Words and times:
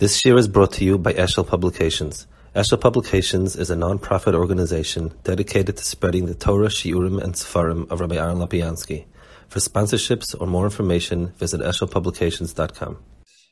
This 0.00 0.24
year 0.24 0.38
is 0.38 0.48
brought 0.48 0.72
to 0.72 0.84
you 0.86 0.96
by 0.96 1.12
Eshel 1.12 1.46
Publications. 1.46 2.26
Eshel 2.56 2.80
Publications 2.80 3.54
is 3.54 3.68
a 3.68 3.76
non-profit 3.76 4.34
organization 4.34 5.12
dedicated 5.24 5.76
to 5.76 5.84
spreading 5.84 6.24
the 6.24 6.34
Torah, 6.34 6.68
Shiurim, 6.68 7.22
and 7.22 7.34
Sefarim 7.34 7.86
of 7.90 8.00
Rabbi 8.00 8.16
Aaron 8.16 8.38
Lapiansky. 8.38 9.04
For 9.48 9.58
sponsorships 9.58 10.34
or 10.40 10.46
more 10.46 10.64
information, 10.64 11.34
visit 11.36 11.60
eshelpublications.com. 11.60 12.96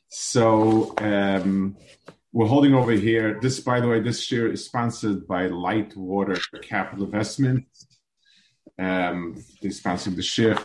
So 0.08 0.94
um, 0.96 1.76
we're 2.32 2.46
holding 2.46 2.72
over 2.72 2.92
here. 2.92 3.38
This, 3.42 3.60
by 3.60 3.80
the 3.80 3.88
way, 3.88 4.00
this 4.00 4.32
year 4.32 4.50
is 4.50 4.64
sponsored 4.64 5.28
by 5.28 5.48
Light 5.48 5.94
Water 5.98 6.38
Capital 6.62 7.04
Investments. 7.04 7.86
Um, 8.78 9.36
they 9.60 9.68
sponsored 9.68 10.16
the 10.16 10.22
shir. 10.22 10.56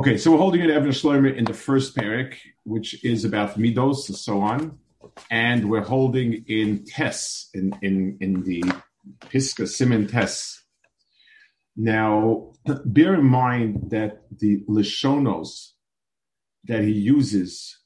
Okay, 0.00 0.16
so 0.16 0.32
we're 0.32 0.38
holding 0.38 0.62
it 0.62 0.70
Even 0.70 0.88
Shleimah 0.88 1.36
in 1.36 1.44
the 1.44 1.54
first 1.54 1.94
parak, 1.94 2.34
which 2.64 3.04
is 3.04 3.24
about 3.24 3.58
midos 3.58 4.08
and 4.08 4.16
so 4.16 4.40
on, 4.40 4.78
and 5.30 5.68
we're 5.70 5.82
holding 5.82 6.44
in 6.46 6.84
Tess 6.84 7.48
in 7.54 7.72
in 7.82 8.18
in 8.20 8.42
the 8.44 8.62
Pisca 9.28 9.66
Simon 9.66 10.06
Tess. 10.06 10.62
Now, 11.76 12.52
bear 12.84 13.14
in 13.14 13.24
mind 13.24 13.90
that 13.90 14.22
the 14.38 14.62
lishonos 14.68 15.72
that 16.64 16.82
he 16.82 16.92
uses, 16.92 17.78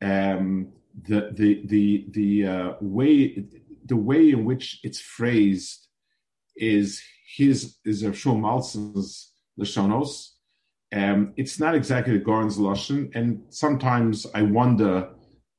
um, 0.00 0.72
the 1.08 1.30
the 1.32 1.62
the 1.66 2.06
the 2.10 2.46
uh, 2.46 2.72
way 2.80 3.44
the 3.84 3.96
way 3.96 4.30
in 4.30 4.44
which 4.44 4.80
it's 4.82 5.00
phrased 5.00 5.88
is 6.56 7.02
his 7.36 7.76
is 7.84 8.02
Shmuel 8.02 8.40
Maltzan's 8.40 9.32
lishonos 9.58 10.31
um, 10.92 11.32
it's 11.36 11.58
not 11.58 11.74
exactly 11.74 12.12
the 12.14 12.24
Gaon's 12.24 12.58
Lashon, 12.58 13.14
and 13.14 13.42
sometimes 13.48 14.26
I 14.34 14.42
wonder 14.42 15.10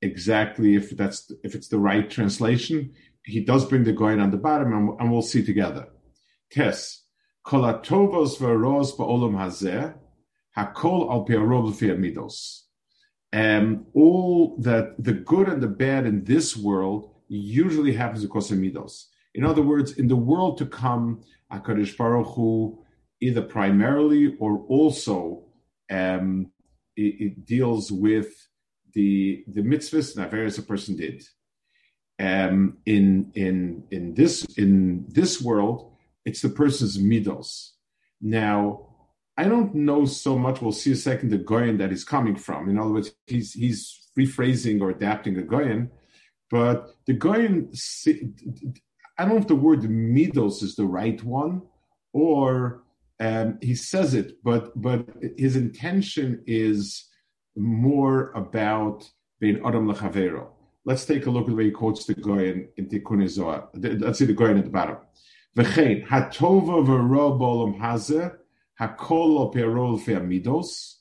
exactly 0.02 0.76
if 0.76 0.92
that's 0.92 1.32
if 1.44 1.56
it's 1.56 1.70
the 1.70 1.80
right 1.80 2.10
translation. 2.10 2.94
He 3.26 3.40
does 3.44 3.66
bring 3.66 3.84
the 3.84 3.94
Gaon 3.94 4.20
on 4.20 4.32
the 4.32 4.38
bottom, 4.38 4.74
and, 4.74 5.00
and 5.00 5.12
we'll 5.12 5.22
see 5.22 5.44
together. 5.44 5.88
Tes 6.52 7.04
kolatovos 7.46 8.38
v'ros 8.38 8.96
ba'olam 8.96 9.36
hazeh 9.36 9.96
hakol 10.56 11.10
al 11.10 11.26
pi'arov 11.26 11.74
midos. 11.98 12.62
Um, 13.32 13.88
all 13.96 14.58
that 14.60 15.04
the 15.04 15.14
good 15.14 15.48
and 15.50 15.64
the 15.64 15.68
bad 15.68 16.06
in 16.06 16.24
this 16.26 16.56
world 16.56 17.10
usually 17.28 17.94
happens 17.94 18.24
because 18.24 18.52
of 18.52 18.60
midos. 18.60 19.06
In 19.34 19.44
other 19.44 19.64
words, 19.64 19.94
in 19.94 20.08
the 20.08 20.16
world 20.16 20.60
to 20.60 20.68
come, 20.68 21.24
Hakadosh 21.52 21.98
Baruch 21.98 22.36
Hu 22.36 22.83
either 23.24 23.42
primarily 23.42 24.36
or 24.40 24.66
also 24.68 25.46
um, 25.90 26.52
it, 26.96 27.16
it, 27.26 27.46
deals 27.46 27.92
with 27.92 28.32
the 28.94 29.44
the 29.48 29.62
mitzvahs 29.62 30.16
and 30.16 30.26
affairs 30.26 30.58
a 30.58 30.62
person 30.62 30.96
did. 30.96 31.24
Um, 32.20 32.78
in 32.86 33.32
in 33.34 33.84
in 33.92 34.14
this 34.14 34.44
in 34.58 35.06
this 35.08 35.42
world, 35.42 35.96
it's 36.26 36.42
the 36.42 36.50
person's 36.50 36.98
midos. 36.98 37.72
Now, 38.22 38.90
I 39.38 39.46
don't 39.46 39.74
know 39.74 40.06
so 40.06 40.38
much. 40.38 40.62
We'll 40.62 40.72
see 40.72 40.92
a 40.92 40.96
second 40.96 41.30
the 41.30 41.38
Gaon 41.38 41.78
that 41.78 41.90
he's 41.90 42.06
coming 42.06 42.36
from. 42.36 42.70
In 42.70 42.78
other 42.78 42.92
words, 42.92 43.12
he's 43.28 43.54
he's 43.54 44.10
rephrasing 44.18 44.82
or 44.82 44.90
adapting 44.92 45.38
a 45.38 45.44
Gaon, 45.44 45.90
but 46.52 46.96
the 47.08 47.14
Gaon. 47.14 47.72
I 49.16 49.26
don't 49.26 49.36
know 49.36 49.42
if 49.42 49.48
the 49.48 49.56
word 49.56 49.82
midos 49.82 50.64
is 50.64 50.76
the 50.76 50.88
right 50.88 51.22
one, 51.24 51.62
or 52.14 52.83
um, 53.24 53.58
he 53.62 53.76
says 53.76 54.14
it, 54.14 54.28
but 54.44 54.64
but 54.76 55.08
his 55.38 55.56
intention 55.56 56.44
is 56.46 57.06
more 57.56 58.32
about 58.44 59.10
being 59.40 59.58
adam 59.66 59.88
lechavero. 59.92 60.48
Let's 60.86 61.06
take 61.06 61.26
a 61.28 61.32
look 61.32 61.46
at 61.46 61.52
the 61.52 61.56
way 61.56 61.66
he 61.66 61.72
quotes 61.72 62.06
the 62.06 62.16
Gaon 62.16 62.68
in 62.78 62.90
Tikkun 62.90 63.28
Zohar. 63.30 63.70
Let's 63.74 64.20
see 64.20 64.26
the 64.26 64.34
Gaon 64.34 64.58
at 64.58 64.66
the 64.66 64.70
bottom. 64.70 64.98
V'chein 65.58 66.06
hatova 66.06 66.86
v'ro 66.88 67.40
b'olam 67.40 67.80
hazeh 67.80 68.36
hakol 68.82 69.54
perol 69.54 69.98
midos. 70.32 70.96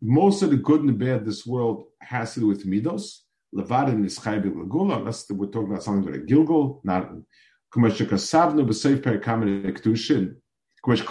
Most 0.00 0.42
of 0.42 0.50
the 0.50 0.56
good 0.56 0.80
and 0.80 0.90
the 0.90 0.92
bad 0.92 1.24
this 1.24 1.44
world 1.44 1.86
has 2.00 2.34
to 2.34 2.40
do 2.40 2.46
with 2.46 2.66
midos. 2.66 3.22
Levad 3.52 3.88
and 3.88 4.04
Nischai 4.04 4.40
Gilgul, 4.44 4.94
unless 4.94 5.28
we're 5.30 5.46
talking 5.46 5.70
about 5.70 5.82
something 5.82 6.12
like 6.12 6.20
a 6.20 6.24
Gilgul, 6.24 6.80
not 6.84 7.10
Kumashikasavnu 7.74 8.68
b'seif 8.68 8.98
perikamin 9.00 9.64
ektushin. 9.64 10.36
If 10.86 11.08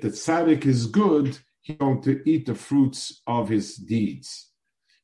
the 0.00 0.08
tzaddik 0.08 0.66
is 0.66 0.86
good, 0.86 1.38
he's 1.60 1.76
going 1.76 2.02
to 2.02 2.28
eat 2.28 2.46
the 2.46 2.54
fruits 2.54 3.22
of 3.26 3.48
his 3.48 3.76
deeds. 3.76 4.50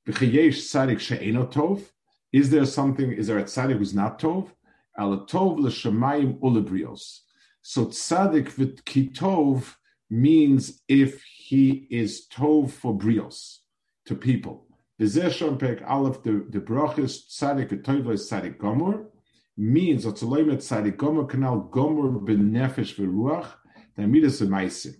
Is 0.06 0.70
there 2.50 2.66
something, 2.66 3.12
is 3.12 3.26
there 3.26 3.38
a 3.38 3.44
tzaddik 3.44 3.78
who's 3.78 3.94
not 3.94 4.20
tov? 4.20 4.50
So 7.62 7.86
tzaddik 7.86 8.82
kitov 8.84 9.74
means 10.10 10.82
if 10.88 11.22
he 11.22 11.86
is 11.90 12.26
tov 12.32 12.70
for 12.70 12.96
brios, 12.96 13.58
to 14.06 14.14
people. 14.14 14.67
Bezeshon 15.00 15.58
Pek 15.58 15.82
Aleph, 15.86 16.22
the, 16.22 16.44
the 16.50 16.58
brachis 16.58 17.28
tzadik 17.28 17.72
is 17.72 18.30
tzadik 18.30 18.58
gomor, 18.58 19.06
means 19.56 20.04
that 20.04 20.16
Tzaloim 20.16 20.52
et 20.52 20.58
tzadik 20.58 20.96
gomor 20.96 21.28
kanal 21.28 21.70
gomor 21.70 22.20
benefesh 22.24 22.96
v'ruach, 22.96 23.46
the 23.96 24.06
midas 24.06 24.40
emaisim. 24.40 24.94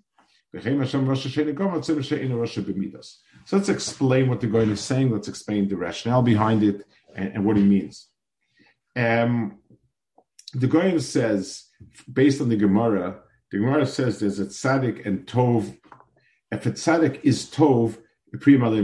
V'chein 0.55 0.79
Hashem 0.79 1.07
Rosh 1.07 1.27
Hashanah 1.27 1.55
gomor 1.55 1.79
tzim 1.79 2.03
she'enu 2.05 2.37
Rosh 2.37 2.59
b'midas. 2.59 3.17
So 3.45 3.57
let's 3.57 3.69
explain 3.69 4.29
what 4.29 4.41
the 4.41 4.47
Gaon 4.47 4.71
is 4.71 4.81
saying. 4.81 5.11
Let's 5.11 5.29
explain 5.29 5.69
the 5.69 5.77
rationale 5.77 6.23
behind 6.23 6.63
it 6.63 6.87
and, 7.15 7.35
and 7.35 7.45
what 7.45 7.57
it 7.57 7.65
means. 7.65 8.09
Um, 8.95 9.59
the 10.55 10.67
Gaon 10.67 11.01
says, 11.01 11.65
based 12.13 12.41
on 12.41 12.49
the 12.49 12.57
Gemara, 12.57 13.21
the 13.51 13.59
Gemara 13.59 13.87
says 13.87 14.21
there's 14.21 14.39
a 14.39 14.47
tzaddik 14.47 15.07
and 15.07 15.27
tov. 15.27 15.77
If 16.53 16.67
a 16.67 16.71
tzaddik 16.71 17.21
is 17.25 17.47
tov, 17.47 17.99
prima 18.41 18.69
le 18.69 18.83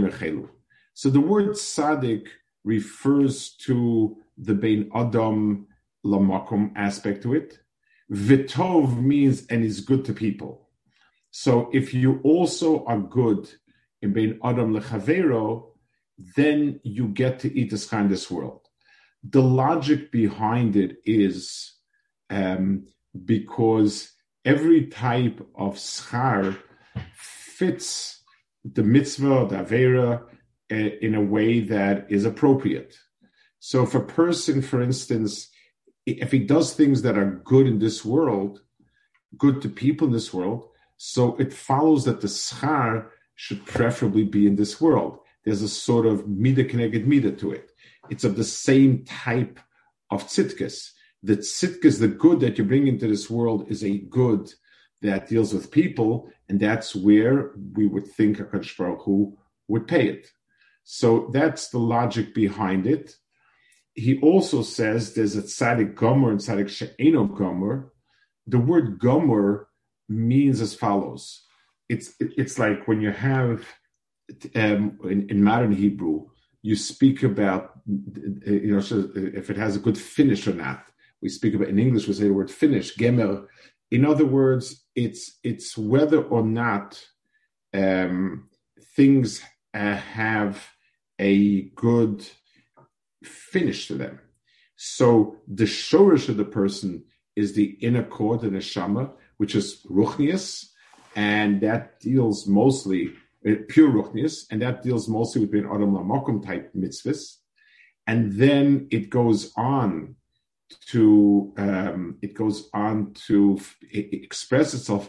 so 0.94 1.10
the 1.10 1.21
word 1.21 1.50
tzaddik 1.50 2.28
refers 2.65 3.50
to 3.66 4.16
the 4.38 4.55
Bein 4.55 4.91
Adam 4.94 5.66
Lamakum 6.05 6.72
aspect 6.77 7.22
to 7.22 7.34
it. 7.34 7.59
Vitov 8.10 9.03
means 9.03 9.47
and 9.47 9.65
is 9.65 9.81
good 9.81 10.05
to 10.05 10.12
people. 10.12 10.69
So 11.31 11.69
if 11.72 11.94
you 11.94 12.21
also 12.22 12.84
are 12.84 12.99
good 12.99 13.50
in 14.03 14.12
Bein 14.12 14.38
Adam 14.44 14.72
Lechavero, 14.72 15.71
then 16.37 16.81
you 16.84 17.09
get 17.09 17.41
to 17.41 17.59
eat 17.59 17.71
this 17.71 17.87
kind 17.87 18.05
of 18.05 18.11
this 18.11 18.31
world. 18.31 18.69
The 19.25 19.43
logic 19.43 20.12
behind 20.12 20.76
it 20.76 20.99
is 21.05 21.75
um, 22.31 22.87
because 23.25 24.12
every 24.44 24.87
type 24.87 25.41
of 25.56 25.75
schar 25.75 26.56
fits 27.15 28.22
the 28.65 28.82
mitzvah, 28.82 29.47
the 29.49 29.56
avera, 29.56 30.22
in 30.75 31.15
a 31.15 31.23
way 31.23 31.61
that 31.61 32.07
is 32.11 32.25
appropriate. 32.25 32.97
So 33.59 33.83
if 33.83 33.95
a 33.95 34.01
person, 34.01 34.62
for 34.62 34.83
instance, 34.83 35.49
if 36.07 36.31
he 36.33 36.41
does 36.41 36.75
things 36.75 37.03
that 37.03 37.17
are 37.17 37.41
good 37.45 37.67
in 37.67 37.79
this 37.79 38.05
world, 38.05 38.61
good 39.39 39.62
to 39.62 39.69
people 39.69 40.07
in 40.07 40.12
this 40.12 40.35
world, 40.35 40.69
so 40.97 41.37
it 41.37 41.53
follows 41.53 42.05
that 42.05 42.21
the 42.21 42.29
schar 42.29 43.07
should 43.35 43.65
preferably 43.65 44.25
be 44.25 44.47
in 44.47 44.57
this 44.57 44.81
world. 44.81 45.19
There's 45.45 45.62
a 45.62 45.69
sort 45.69 46.07
of 46.07 46.29
mida 46.29 46.65
connected 46.65 47.06
mida 47.06 47.33
to 47.33 47.53
it. 47.53 47.71
It's 48.11 48.25
of 48.25 48.37
the 48.37 48.45
same 48.45 49.05
type 49.05 49.59
of 50.11 50.27
tzitkas. 50.27 50.91
The 51.23 51.39
tzitkas, 51.39 51.99
the 51.99 52.09
good 52.09 52.41
that 52.41 52.59
you 52.59 52.65
bring 52.65 52.87
into 52.87 53.09
this 53.09 53.31
world, 53.31 53.67
is 53.71 53.83
a 53.83 53.99
good 53.99 54.53
that 55.03 55.29
deals 55.29 55.53
with 55.53 55.71
people, 55.71 56.31
and 56.49 56.61
that's 56.61 56.95
where 56.95 57.53
we 57.75 57.87
would 57.87 58.06
think 58.06 58.41
a 58.41 58.44
Baruch 58.44 59.03
Hu 59.03 59.37
would 59.69 59.87
pay 59.87 60.09
it. 60.09 60.31
So 60.85 61.31
that's 61.33 61.71
the 61.71 61.79
logic 61.79 62.35
behind 62.35 62.87
it. 62.87 63.17
He 63.95 64.21
also 64.21 64.63
says 64.63 65.15
there's 65.15 65.37
a 65.37 65.43
tzaddik 65.43 65.95
gomer 65.95 66.31
and 66.31 66.41
tzaddik 66.41 66.69
she'eno 66.69 67.25
gomer. 67.25 67.93
The 68.47 68.59
word 68.59 68.99
gomer 68.99 69.69
means 70.09 70.61
as 70.61 70.75
follows. 70.75 71.43
It's 71.89 72.15
it's 72.21 72.59
like 72.59 72.87
when 72.87 73.01
you 73.01 73.13
have 73.13 73.67
um, 74.55 74.99
in, 75.05 75.29
in, 75.31 75.45
modern 75.45 75.73
Hebrew, 75.73 76.29
you 76.63 76.77
speak 76.77 77.23
about 77.23 77.81
you 77.87 78.73
know 78.73 78.83
if 79.15 79.51
it 79.51 79.57
has 79.57 79.77
a 79.77 79.81
good 79.81 79.97
finish 79.97 80.47
or 80.49 80.55
not. 80.55 80.85
We 81.23 81.29
speak 81.29 81.55
about 81.55 81.69
in 81.69 81.79
English 81.79 82.07
we 82.07 82.15
say 82.15 82.25
the 82.25 82.33
word 82.33 82.51
finish 82.51 82.97
gemer. 82.97 83.47
In 83.91 84.05
other 84.05 84.27
words, 84.27 84.85
it's 84.95 85.39
it's 85.45 85.79
whether 85.79 86.23
or 86.23 86.43
not 86.43 87.03
um, 87.73 88.49
things 88.97 89.43
uh, 89.75 89.97
have 89.97 90.67
a 91.19 91.62
good 91.75 92.26
finish 93.23 93.88
to 93.88 93.94
them. 93.94 94.21
So 94.76 95.37
the 95.49 95.65
shorish 95.65 96.29
of 96.29 96.37
the 96.37 96.44
person 96.44 97.05
is 97.37 97.55
the 97.55 97.76
inner 97.81 98.05
core, 98.05 98.38
the 98.38 98.49
neshama, 98.49 99.11
which 99.38 99.55
is 99.55 99.85
ruchnius, 99.91 100.67
and 101.17 101.61
that 101.61 102.00
deals 102.00 102.47
mostly 102.47 103.12
uh, 103.49 103.55
pure 103.69 103.91
ruchnius, 103.91 104.47
and 104.50 104.62
that 104.62 104.82
deals 104.82 105.09
mostly 105.09 105.41
with 105.41 105.50
being 105.50 105.67
adam 105.67 105.93
lamokum 105.93 106.44
type 106.44 106.73
mitzvahs, 106.75 107.37
and 108.06 108.32
then 108.32 108.88
it 108.91 109.11
goes 109.11 109.53
on 109.56 110.17
to 110.87 111.53
um, 111.56 112.19
it 112.23 112.35
goes 112.35 112.69
on 112.73 113.12
to 113.26 113.59
express 113.93 114.75
itself. 114.75 115.09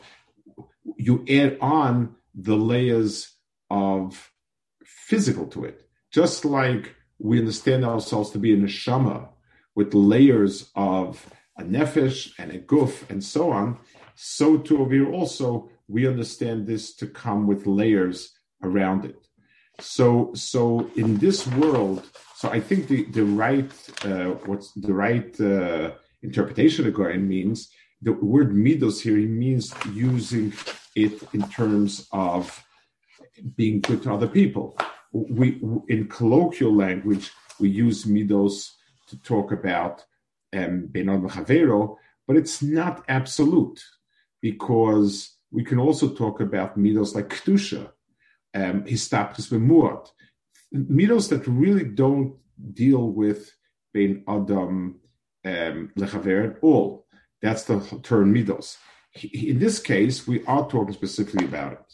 You 0.97 1.25
add 1.29 1.57
on 1.61 2.15
the 2.33 2.55
layers 2.55 3.31
of 3.69 4.31
physical 5.09 5.45
to 5.45 5.63
it, 5.63 5.87
just 6.11 6.45
like 6.45 6.95
we 7.19 7.37
understand 7.37 7.85
ourselves 7.85 8.31
to 8.31 8.39
be 8.39 8.53
a 8.53 8.57
neshama 8.57 9.29
with 9.75 9.93
layers 9.93 10.71
of 10.75 11.07
a 11.57 11.63
nefesh 11.63 12.31
and 12.39 12.51
a 12.51 12.59
guf 12.59 13.07
and 13.09 13.23
so 13.23 13.51
on. 13.51 13.77
So 14.15 14.57
too 14.57 14.81
over 14.81 15.05
also 15.11 15.69
we 15.87 16.07
understand 16.07 16.65
this 16.65 16.95
to 16.95 17.05
come 17.05 17.45
with 17.45 17.67
layers 17.67 18.31
around 18.63 19.05
it. 19.05 19.21
So 19.79 20.31
so 20.33 20.89
in 20.95 21.17
this 21.17 21.45
world 21.47 22.03
so 22.35 22.49
I 22.49 22.59
think 22.59 22.87
the 22.87 22.99
the 23.17 23.25
right 23.45 23.71
uh, 24.03 24.31
what's 24.47 24.71
the 24.87 24.93
right 24.93 25.31
uh, 25.39 25.91
interpretation 26.21 26.87
of 26.87 26.93
Gaon 26.93 27.27
means 27.27 27.57
the 28.01 28.13
word 28.13 28.51
midos 28.65 29.01
here 29.01 29.17
he 29.17 29.27
means 29.27 29.73
using 29.93 30.53
it 30.95 31.15
in 31.33 31.43
terms 31.49 32.07
of 32.11 32.63
being 33.55 33.81
good 33.81 34.01
to 34.03 34.13
other 34.13 34.27
people. 34.27 34.77
We 35.15 35.61
in 35.87 36.09
colloquial 36.09 36.75
language 36.75 37.31
we 37.59 37.69
use 37.69 38.03
midos 38.03 38.71
to 39.07 39.21
talk 39.21 39.53
about 39.53 40.03
um, 40.53 40.89
Chavero, 40.93 41.95
but 42.27 42.35
it's 42.35 42.61
not 42.61 43.05
absolute 43.07 43.81
because 44.41 45.37
we 45.51 45.63
can 45.63 45.79
also 45.79 46.09
talk 46.09 46.41
about 46.41 46.77
midos 46.77 47.15
like 47.15 47.29
kedusha, 47.29 47.91
um, 48.53 48.83
histaptus 48.83 49.49
b'muat, 49.49 50.09
midos 50.73 51.29
that 51.29 51.47
really 51.47 51.85
don't 51.85 52.35
deal 52.73 53.09
with 53.09 53.55
bein 53.93 54.23
adam 54.27 54.99
um, 55.45 55.91
lechaver 55.97 56.49
at 56.49 56.57
all. 56.61 57.05
That's 57.41 57.63
the 57.63 57.79
term 58.03 58.33
midos. 58.33 58.77
In 59.33 59.59
this 59.59 59.79
case, 59.79 60.27
we 60.27 60.43
are 60.45 60.67
talking 60.67 60.93
specifically 60.93 61.45
about 61.45 61.73
it. 61.73 61.93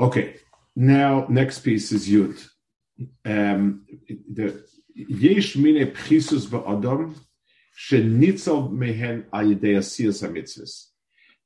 Okay, 0.00 0.36
now 0.74 1.26
next 1.28 1.60
piece 1.60 1.92
is 1.92 2.08
yud. 2.08 2.48
Um, 3.24 3.86
the 4.08 4.64
yesh 4.94 5.56
mine 5.56 5.86
pchisus 5.92 6.46
ba'adam 6.46 7.16
shenitzal 7.76 8.70
mehen 8.70 9.26
al 9.32 9.54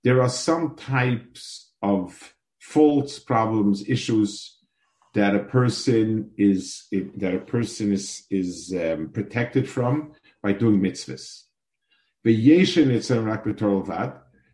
There 0.04 0.22
are 0.22 0.28
some 0.28 0.76
types 0.76 1.72
of 1.82 2.34
faults, 2.60 3.18
problems, 3.18 3.88
issues 3.88 4.58
that 5.14 5.34
a 5.34 5.44
person 5.44 6.30
is 6.36 6.86
that 7.16 7.34
a 7.34 7.38
person 7.38 7.92
is 7.92 8.24
is 8.30 8.74
um, 8.74 9.08
protected 9.12 9.68
from 9.68 10.12
by 10.42 10.52
doing 10.52 10.80
mitzvahs. 10.80 11.44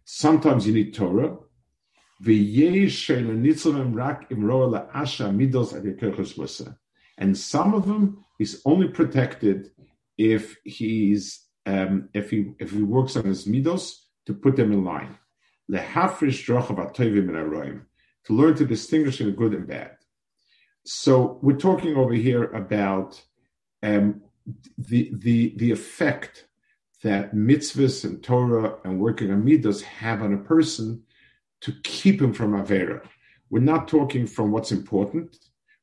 Sometimes 0.05 0.67
you 0.67 0.75
need 0.75 0.95
Torah. 0.95 1.37
And 7.19 7.37
some 7.37 7.75
of 7.75 7.87
them 7.87 8.25
is 8.39 8.63
only 8.65 8.89
protected 8.89 9.71
if 10.17 10.57
he's 10.65 11.47
um, 11.67 12.09
if 12.15 12.31
he 12.31 12.53
if 12.61 12.71
he 12.71 12.83
works 12.83 13.17
on 13.17 13.25
his 13.25 13.47
midos 13.47 14.05
to 14.27 14.35
put 14.35 14.57
them 14.57 14.73
in 14.73 14.85
line. 14.85 15.19
To 18.27 18.33
learn 18.33 18.55
to 18.57 18.67
distinguish 18.67 19.19
the 19.19 19.33
good 19.33 19.55
and 19.55 19.67
bad. 19.67 19.97
So 20.85 21.41
we're 21.43 21.57
talking 21.57 21.97
over 21.97 22.15
here 22.15 22.45
about 22.45 23.21
um, 23.83 24.23
the 24.79 25.11
the 25.13 25.55
the 25.57 25.73
effect 25.73 26.47
that 27.03 27.35
mitzvahs 27.35 28.05
and 28.05 28.23
Torah 28.23 28.77
and 28.85 29.01
working 29.01 29.33
on 29.33 29.45
midas 29.45 29.83
have 29.83 30.23
on 30.23 30.35
a 30.35 30.39
person 30.39 31.03
to 31.63 31.73
keep 31.83 32.21
him 32.21 32.33
from 32.33 32.53
avera. 32.53 33.03
We're 33.51 33.61
not 33.61 33.89
talking 33.89 34.27
from 34.27 34.51
what's 34.51 34.73
important. 34.73 35.37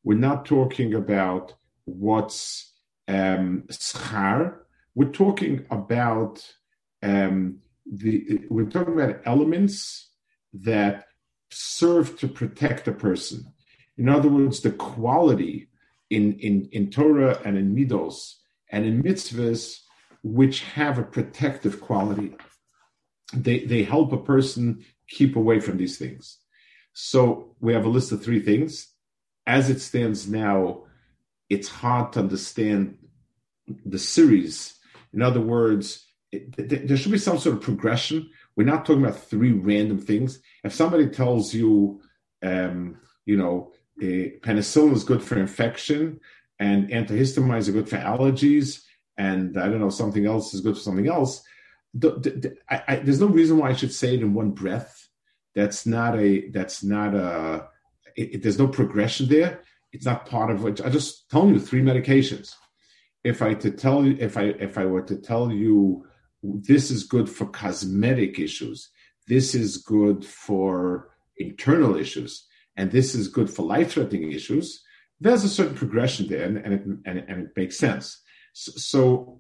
We're 0.03 0.17
not 0.17 0.45
talking 0.45 0.93
about 0.93 1.53
what's 1.85 2.73
um, 3.07 3.63
schar. 3.69 4.55
We're 4.95 5.11
talking 5.11 5.65
about 5.69 6.45
um, 7.03 7.59
the. 7.85 8.41
We're 8.49 8.69
talking 8.69 8.93
about 8.93 9.21
elements 9.25 10.09
that 10.53 11.05
serve 11.51 12.17
to 12.19 12.27
protect 12.27 12.87
a 12.87 12.91
person. 12.91 13.53
In 13.97 14.09
other 14.09 14.29
words, 14.29 14.61
the 14.61 14.71
quality 14.71 15.69
in, 16.09 16.33
in, 16.39 16.69
in 16.71 16.89
Torah 16.89 17.39
and 17.43 17.57
in 17.57 17.75
Midos 17.75 18.35
and 18.71 18.85
in 18.85 19.03
mitzvahs 19.03 19.79
which 20.23 20.61
have 20.61 20.97
a 20.97 21.03
protective 21.03 21.81
quality. 21.81 22.35
They, 23.33 23.59
they 23.65 23.83
help 23.83 24.11
a 24.11 24.17
person 24.17 24.85
keep 25.09 25.35
away 25.35 25.59
from 25.59 25.77
these 25.77 25.97
things. 25.97 26.37
So 26.93 27.55
we 27.59 27.73
have 27.73 27.85
a 27.85 27.89
list 27.89 28.11
of 28.11 28.23
three 28.23 28.39
things. 28.39 28.87
As 29.45 29.69
it 29.69 29.81
stands 29.81 30.29
now, 30.29 30.83
it's 31.49 31.67
hard 31.67 32.13
to 32.13 32.19
understand 32.19 32.97
the 33.85 33.99
series. 33.99 34.77
In 35.13 35.21
other 35.21 35.41
words, 35.41 36.05
it, 36.31 36.87
there 36.87 36.97
should 36.97 37.11
be 37.11 37.17
some 37.17 37.39
sort 37.39 37.55
of 37.55 37.61
progression. 37.61 38.29
We're 38.55 38.65
not 38.65 38.85
talking 38.85 39.03
about 39.03 39.19
three 39.19 39.51
random 39.51 39.97
things. 39.97 40.39
If 40.63 40.73
somebody 40.73 41.07
tells 41.07 41.53
you, 41.53 42.01
um, 42.43 42.99
you 43.25 43.37
know, 43.37 43.71
penicillin 43.99 44.93
is 44.93 45.03
good 45.03 45.23
for 45.23 45.39
infection, 45.39 46.19
and 46.59 46.89
antihistamines 46.89 47.67
are 47.67 47.73
good 47.73 47.89
for 47.89 47.97
allergies, 47.97 48.83
and 49.17 49.57
I 49.57 49.67
don't 49.69 49.79
know 49.79 49.89
something 49.89 50.25
else 50.25 50.53
is 50.53 50.61
good 50.61 50.75
for 50.75 50.81
something 50.81 51.07
else. 51.07 51.41
I, 52.69 52.83
I, 52.87 52.95
there's 52.97 53.19
no 53.19 53.27
reason 53.27 53.57
why 53.57 53.69
I 53.69 53.73
should 53.73 53.93
say 53.93 54.15
it 54.15 54.21
in 54.21 54.33
one 54.33 54.51
breath. 54.51 55.07
That's 55.55 55.85
not 55.85 56.17
a. 56.19 56.49
That's 56.49 56.83
not 56.83 57.15
a. 57.15 57.67
It, 58.15 58.35
it, 58.35 58.43
there's 58.43 58.59
no 58.59 58.67
progression 58.67 59.27
there. 59.27 59.61
It's 59.91 60.05
not 60.05 60.25
part 60.27 60.51
of 60.51 60.65
it. 60.65 60.81
I 60.81 60.89
just 60.89 61.29
told 61.29 61.53
you 61.53 61.59
three 61.59 61.81
medications. 61.81 62.53
If 63.23 63.41
I 63.41 63.53
to 63.55 63.71
tell 63.71 64.05
you, 64.05 64.15
if 64.19 64.37
I 64.37 64.43
if 64.43 64.77
I 64.77 64.85
were 64.85 65.01
to 65.03 65.17
tell 65.17 65.51
you, 65.51 66.05
this 66.43 66.91
is 66.91 67.03
good 67.03 67.29
for 67.29 67.47
cosmetic 67.47 68.39
issues. 68.39 68.89
This 69.27 69.55
is 69.55 69.77
good 69.77 70.25
for 70.25 71.09
internal 71.37 71.95
issues 71.95 72.45
and 72.79 72.91
this 72.91 73.13
is 73.13 73.27
good 73.27 73.49
for 73.49 73.63
life-threatening 73.63 74.31
issues, 74.31 74.81
there's 75.19 75.43
a 75.43 75.49
certain 75.49 75.75
progression 75.75 76.27
there, 76.27 76.45
and, 76.45 76.57
and, 76.57 76.73
it, 76.73 76.85
and, 77.05 77.17
and 77.27 77.41
it 77.47 77.51
makes 77.57 77.77
sense. 77.77 78.21
So, 78.61 79.39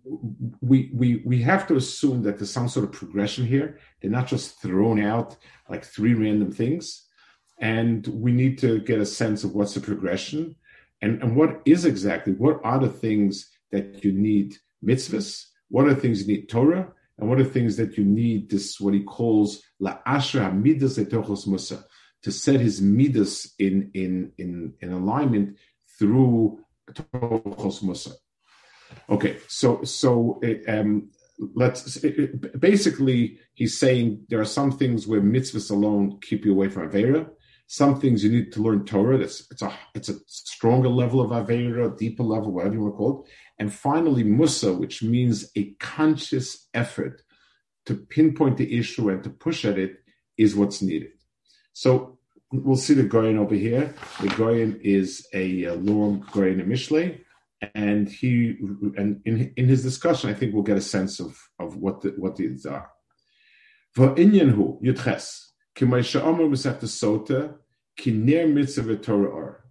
we, 0.61 0.91
we, 0.93 1.21
we 1.25 1.41
have 1.41 1.67
to 1.67 1.75
assume 1.75 2.23
that 2.23 2.37
there's 2.37 2.51
some 2.51 2.69
sort 2.69 2.85
of 2.85 2.91
progression 2.91 3.45
here. 3.45 3.79
They're 4.01 4.11
not 4.11 4.27
just 4.27 4.61
thrown 4.61 5.01
out 5.01 5.35
like 5.69 5.83
three 5.83 6.13
random 6.13 6.51
things. 6.51 7.05
And 7.59 8.07
we 8.07 8.31
need 8.31 8.57
to 8.59 8.79
get 8.79 8.99
a 8.99 9.05
sense 9.05 9.43
of 9.43 9.53
what's 9.53 9.73
the 9.73 9.81
progression 9.81 10.55
and, 11.01 11.21
and 11.21 11.35
what 11.35 11.61
is 11.65 11.85
exactly, 11.85 12.33
what 12.33 12.59
are 12.63 12.79
the 12.79 12.89
things 12.89 13.49
that 13.71 14.03
you 14.03 14.11
need 14.11 14.55
mitzvahs? 14.83 15.45
What 15.69 15.85
are 15.85 15.93
the 15.93 16.01
things 16.01 16.21
you 16.21 16.35
need 16.35 16.49
Torah? 16.49 16.91
And 17.17 17.29
what 17.29 17.39
are 17.39 17.43
the 17.43 17.49
things 17.49 17.77
that 17.77 17.97
you 17.97 18.05
need 18.05 18.49
this, 18.49 18.79
what 18.79 18.93
he 18.93 19.03
calls 19.03 19.61
la 19.79 19.97
ashra 20.07 20.53
midas 20.53 20.97
musa, 21.47 21.83
to 22.23 22.31
set 22.31 22.59
his 22.59 22.81
midas 22.81 23.53
in 23.59 23.91
in 23.93 24.31
in 24.37 24.73
in 24.79 24.91
alignment 24.91 25.57
through 25.97 26.59
Tochos 26.93 27.83
Musa. 27.83 28.11
Okay, 29.09 29.37
so 29.47 29.83
so 29.83 30.39
eh, 30.43 30.59
um, 30.67 31.09
let's 31.55 32.03
eh, 32.03 32.11
eh, 32.17 32.27
basically 32.57 33.39
he's 33.53 33.77
saying 33.77 34.25
there 34.29 34.41
are 34.41 34.45
some 34.45 34.71
things 34.71 35.07
where 35.07 35.21
mitzvahs 35.21 35.71
alone 35.71 36.19
keep 36.21 36.45
you 36.45 36.51
away 36.51 36.69
from 36.69 36.89
avera. 36.89 37.29
Some 37.67 37.99
things 37.99 38.23
you 38.23 38.31
need 38.31 38.51
to 38.53 38.63
learn 38.63 38.85
Torah. 38.85 39.17
That's 39.19 39.47
it's 39.51 39.61
a 39.61 39.71
it's 39.93 40.09
a 40.09 40.15
stronger 40.25 40.89
level 40.89 41.21
of 41.21 41.31
avera, 41.31 41.95
deeper 41.97 42.23
level, 42.23 42.51
whatever 42.51 42.75
you 42.75 42.81
want 42.81 42.93
to 42.93 42.97
call 42.97 43.23
it. 43.23 43.31
And 43.59 43.73
finally, 43.73 44.23
musa, 44.23 44.73
which 44.73 45.03
means 45.03 45.51
a 45.55 45.71
conscious 45.79 46.67
effort 46.73 47.21
to 47.85 47.95
pinpoint 47.95 48.57
the 48.57 48.77
issue 48.77 49.09
and 49.09 49.23
to 49.23 49.29
push 49.29 49.65
at 49.65 49.77
it, 49.77 49.97
is 50.37 50.55
what's 50.55 50.81
needed. 50.81 51.11
So 51.73 52.19
we'll 52.51 52.75
see 52.75 52.93
the 52.93 53.03
Gaon 53.03 53.37
over 53.37 53.55
here. 53.55 53.93
The 54.21 54.29
Gaon 54.29 54.79
is 54.83 55.27
a, 55.33 55.69
long 55.71 56.25
Gaon 56.31 56.61
Mishle, 56.61 57.19
and 57.75 58.09
he 58.09 58.57
and 58.97 59.21
in 59.25 59.53
in 59.55 59.67
his 59.67 59.83
discussion, 59.83 60.29
I 60.29 60.33
think 60.33 60.53
we'll 60.53 60.63
get 60.63 60.77
a 60.77 60.81
sense 60.81 61.19
of 61.19 61.37
of 61.59 61.77
what 61.77 62.01
the, 62.01 62.09
what 62.17 62.35
these 62.35 62.65
are. 62.65 62.89
V'inyanhu 63.97 64.81
yudches 64.81 65.47
kimay 65.75 66.03
sha'amar 66.03 66.49
b'sefta 66.49 66.83
sota 66.83 67.55
kiner 67.99 68.51
mitzvah 68.51 68.97
Torah 68.97 69.29
or. 69.29 69.65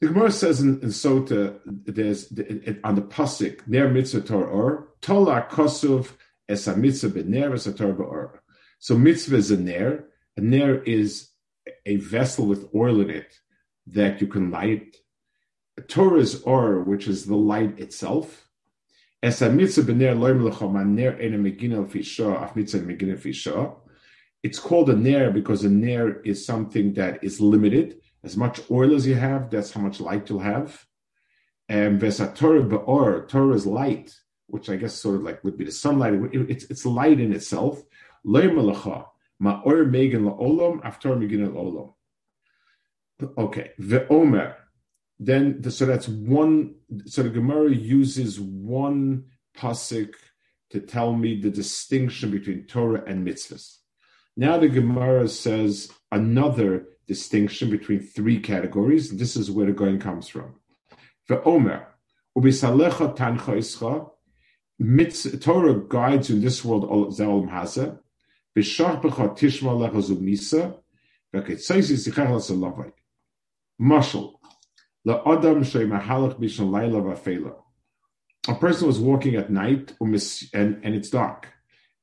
The 0.00 0.08
Gemara 0.08 0.30
says 0.30 0.60
in, 0.60 0.80
in 0.82 0.88
Sota, 0.88 1.58
there's 1.64 2.30
on 2.84 2.96
the 2.96 3.02
pasuk 3.02 3.66
ner 3.66 3.88
mitzvah 3.88 4.20
Torah 4.20 4.46
or 4.46 4.88
tolar 5.00 5.48
kosuv 5.48 6.12
es 6.48 6.66
a 6.66 6.76
mitzvah 6.76 7.08
bener 7.08 7.54
es 7.54 7.66
a 7.66 7.72
Torah 7.72 7.94
or. 7.94 8.42
So 8.78 8.98
mitzvah 8.98 9.36
is 9.36 9.50
a 9.50 9.56
ner, 9.56 10.04
A 10.36 10.42
ner 10.42 10.82
is 10.82 11.30
a 11.86 11.96
vessel 11.96 12.46
with 12.46 12.68
oil 12.74 13.00
in 13.00 13.10
it 13.10 13.32
that 13.86 14.20
you 14.20 14.26
can 14.26 14.50
light. 14.50 14.96
A 15.78 15.82
Torah 15.82 16.20
is 16.20 16.42
or, 16.42 16.82
which 16.82 17.06
is 17.06 17.26
the 17.26 17.36
light 17.36 17.78
itself. 17.78 18.48
It's 19.22 19.40
called 24.58 24.90
a 24.90 24.96
ner 24.96 25.30
because 25.30 25.64
a 25.64 25.68
ner 25.68 26.20
is 26.22 26.46
something 26.46 26.94
that 26.94 27.24
is 27.24 27.40
limited. 27.40 28.00
As 28.22 28.36
much 28.36 28.60
oil 28.70 28.94
as 28.94 29.06
you 29.06 29.14
have, 29.14 29.50
that's 29.50 29.72
how 29.72 29.80
much 29.80 30.00
light 30.00 30.28
you'll 30.28 30.40
have. 30.40 30.86
And 31.68 32.00
Torah 32.00 32.62
be'or, 32.62 33.26
Torah 33.26 33.54
is 33.54 33.66
light, 33.66 34.14
which 34.46 34.70
I 34.70 34.76
guess 34.76 34.94
sort 34.94 35.16
of 35.16 35.22
like 35.22 35.42
would 35.42 35.58
be 35.58 35.64
the 35.64 35.72
sunlight. 35.72 36.14
It's, 36.32 36.64
it's 36.64 36.86
light 36.86 37.18
in 37.18 37.32
itself. 37.32 37.82
Okay, 43.38 43.70
ve'omer. 43.80 44.54
Then, 45.18 45.62
the, 45.62 45.70
so 45.70 45.86
that's 45.86 46.08
one, 46.08 46.74
so 47.06 47.22
the 47.22 47.30
Gemara 47.30 47.70
uses 47.70 48.38
one 48.40 49.24
pasuk 49.56 50.12
to 50.70 50.80
tell 50.80 51.12
me 51.12 51.40
the 51.40 51.50
distinction 51.50 52.30
between 52.30 52.64
Torah 52.64 53.02
and 53.06 53.26
mitzvahs. 53.26 53.78
Now 54.36 54.58
the 54.58 54.68
Gemara 54.68 55.28
says 55.28 55.90
another 56.12 56.86
distinction 57.06 57.70
between 57.70 58.00
three 58.00 58.40
categories. 58.40 59.16
This 59.16 59.36
is 59.36 59.50
where 59.50 59.66
the 59.66 59.72
going 59.72 60.00
comes 60.00 60.28
from. 60.28 60.56
Ve'omer, 61.30 61.86
ubisalecha 62.36 63.16
tancha 63.16 63.56
ischa, 63.56 64.10
Torah 65.40 65.80
guides 65.88 66.28
in 66.28 66.42
this 66.42 66.62
world, 66.64 66.84
Ze'olam 67.14 67.50
Hazeh, 67.50 67.98
a 78.48 78.54
person 78.54 78.86
was 78.86 78.98
walking 78.98 79.36
at 79.36 79.50
night 79.50 79.94
and, 80.00 80.80
and 80.82 80.94
it's 80.94 81.10
dark, 81.10 81.48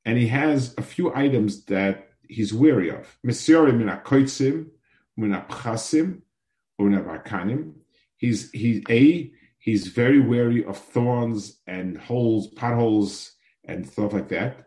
and 0.04 0.18
he 0.18 0.28
has 0.28 0.74
a 0.78 0.82
few 0.82 1.14
items 1.14 1.64
that 1.66 2.08
he's 2.28 2.54
weary 2.54 2.90
of. 2.90 3.18
He's 8.16 8.50
he's 8.52 8.82
a 8.88 9.32
he's 9.58 9.86
very 9.88 10.20
wary 10.20 10.64
of 10.64 10.78
thorns 10.78 11.60
and 11.66 11.98
holes, 11.98 12.48
potholes, 12.48 13.32
and 13.64 13.86
stuff 13.88 14.12
like 14.12 14.28
that. 14.28 14.66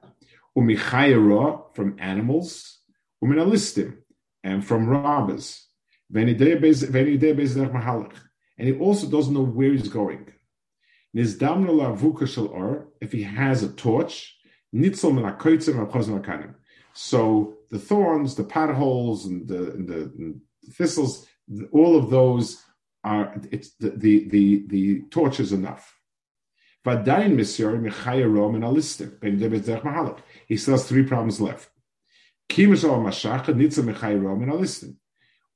Umichayra 0.58 1.76
from 1.76 1.96
animals, 2.00 2.80
uminalistim, 3.24 3.98
and 4.44 4.66
from 4.66 4.88
robbers. 4.88 5.64
And 8.58 8.68
he 8.68 8.74
also 8.76 9.08
doesn't 9.08 9.34
know 9.34 9.46
where 9.46 9.72
he's 9.72 9.90
going. 9.90 10.34
If 11.14 13.12
he 13.12 13.24
has 13.24 13.64
a 13.64 13.70
torch, 13.70 14.38
so 16.94 17.58
the 17.70 17.80
thorns, 17.80 18.36
the 18.36 18.44
potholes, 18.44 19.26
and 19.26 19.48
the, 19.48 19.72
and 19.72 19.88
the, 19.88 20.02
and 20.18 20.42
the 20.64 20.72
thistles, 20.74 21.28
all 21.72 21.96
of 21.96 22.10
those 22.10 22.62
are 23.04 23.40
it's 23.52 23.76
the 23.80 23.90
the 23.92 24.28
the, 24.30 24.66
the 24.68 25.02
torch 25.10 25.40
is 25.40 25.52
enough. 25.54 25.94
He 30.48 30.58
still 30.58 30.74
has 30.74 30.88
three 30.88 31.04
problems 31.04 31.40
left. 31.42 31.70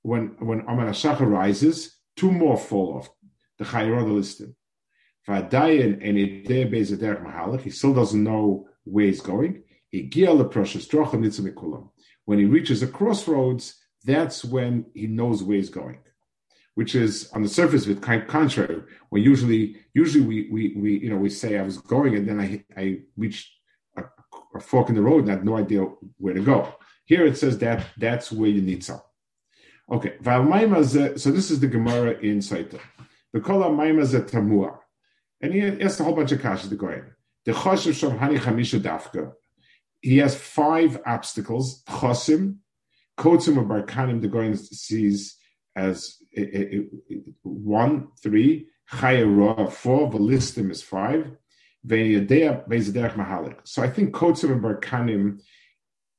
When 0.04 0.36
when 0.40 0.62
Amar 0.62 0.88
Hashacha 0.88 1.26
rises, 1.26 2.01
two 2.16 2.32
more 2.32 2.58
fall 2.58 2.98
off. 2.98 3.10
The 3.58 3.66
Chayra 3.66 4.06
the 4.06 4.12
listed. 4.12 4.56
He 7.64 7.70
still 7.70 7.94
doesn't 7.94 8.24
know 8.24 8.68
where 8.84 9.06
he's 9.06 9.22
going. 9.22 9.64
When 12.26 12.40
he 12.40 12.46
reaches 12.46 12.82
a 12.82 12.88
crossroads, 12.88 13.76
that's 14.04 14.44
when 14.44 14.86
he 14.96 15.08
knows 15.08 15.44
where 15.44 15.58
he's 15.58 15.70
going. 15.70 16.00
Which 16.74 16.96
is 16.96 17.30
on 17.34 17.44
the 17.44 17.50
surface 17.50 17.86
of 17.86 18.02
kind 18.02 18.24
of 18.24 18.28
contrary. 18.28 18.82
When 19.10 19.22
usually, 19.22 19.76
usually 19.94 20.26
we, 20.26 20.50
we, 20.50 20.74
we, 20.76 21.00
you 21.00 21.10
know, 21.10 21.18
we 21.18 21.30
say 21.30 21.60
I 21.60 21.64
was 21.64 21.78
going 21.78 22.16
and 22.16 22.28
then 22.28 22.40
I, 22.40 22.64
I 22.76 23.02
reached 23.18 23.52
a 23.98 24.60
fork 24.60 24.90
in 24.90 24.96
the 24.96 25.02
road 25.02 25.24
and 25.24 25.32
I 25.32 25.36
had 25.36 25.46
no 25.46 25.58
idea 25.58 25.86
where 26.18 26.34
to 26.34 26.42
go. 26.42 26.74
Here 27.06 27.26
it 27.26 27.38
says 27.38 27.58
that 27.60 27.86
that's 27.98 28.32
where 28.32 28.50
you 28.50 28.62
need 28.62 28.84
some. 28.84 29.02
Okay, 29.92 30.14
so 30.24 31.32
this 31.32 31.52
is 31.52 31.60
the 31.60 31.68
Gemara 31.68 32.18
in 32.20 32.40
Sota. 32.40 32.80
The 33.34 33.42
Kola 33.42 33.70
Maimazet 33.70 34.30
Tamua. 34.30 34.78
And 35.42 35.54
he 35.54 35.62
asked 35.82 36.00
a 36.00 36.04
whole 36.04 36.16
bunch 36.16 36.32
of 36.32 36.40
kashas 36.40 36.70
to 36.70 36.76
go 36.76 36.90
in. 36.90 37.04
The 37.46 37.52
Choshev 37.52 37.92
Shom 37.92 38.18
Hani 38.18 38.40
Chamisha 38.40 38.80
Dafka. 38.80 39.34
He 40.02 40.20
has 40.20 40.36
five 40.36 41.02
obstacles. 41.06 41.84
Chosim, 41.84 42.60
Kotzim 43.18 43.58
or 43.58 43.66
Barkanim, 43.66 44.22
the 44.22 44.28
Gaon 44.28 44.56
sees 44.56 45.38
as 45.76 46.18
one, 47.44 48.08
three, 48.22 48.68
Chayah 48.92 49.72
four, 49.72 50.10
The 50.10 50.18
Velistim 50.18 50.72
is 50.72 50.82
five, 50.82 51.36
so 53.64 53.82
I 53.82 53.90
think 53.90 54.14
Kotzim 54.14 54.52
and 54.52 54.64
Barkanim 54.64 55.42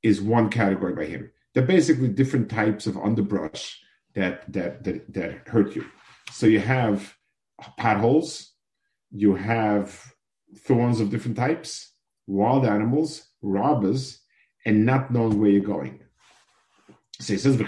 is 0.03 0.21
one 0.21 0.49
category 0.51 0.95
by 0.95 1.05
him. 1.05 1.31
They're 1.55 1.65
basically 1.65 2.09
different 2.09 2.51
types 2.51 2.87
of 2.87 2.97
underbrush 2.97 3.79
that 4.15 4.51
that 4.53 4.85
that, 4.85 5.13
that 5.13 5.49
hurt 5.49 5.75
you. 5.77 5.87
So 6.31 6.47
you 6.47 6.61
have 6.61 7.15
potholes, 7.77 8.53
you 9.11 9.35
have 9.35 10.13
thorns 10.67 11.01
of 11.01 11.11
different 11.11 11.37
types, 11.37 11.93
wild 12.27 12.65
animals, 12.65 13.27
robbers, 13.43 14.21
and 14.65 14.87
not 14.87 15.11
knowing 15.11 15.41
where 15.41 15.51
you're 15.51 15.61
going. 15.61 16.01
So 17.21 17.35
he 17.35 17.39
says, 17.39 17.61
I 17.61 17.65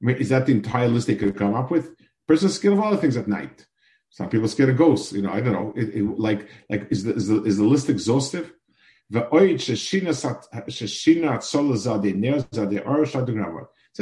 mean, 0.00 0.16
is 0.16 0.28
that 0.30 0.46
the 0.46 0.52
entire 0.52 0.88
list 0.88 1.06
they 1.06 1.14
could 1.14 1.36
come 1.36 1.54
up 1.54 1.70
with? 1.70 1.94
Person's 2.26 2.54
scared 2.54 2.74
of 2.74 2.80
other 2.80 2.96
things 2.96 3.16
at 3.16 3.28
night. 3.28 3.66
Some 4.10 4.28
people 4.28 4.48
scared 4.48 4.70
of 4.70 4.76
ghosts. 4.76 5.12
You 5.12 5.22
know, 5.22 5.30
I 5.32 5.40
don't 5.40 5.52
know. 5.52 5.72
It, 5.76 5.94
it, 5.94 6.18
like, 6.18 6.48
like 6.68 6.88
is 6.90 7.04
the, 7.04 7.14
is 7.14 7.28
the 7.28 7.42
is 7.44 7.58
the 7.58 7.64
list 7.64 7.88
exhaustive? 7.88 8.52
Said 9.10 9.28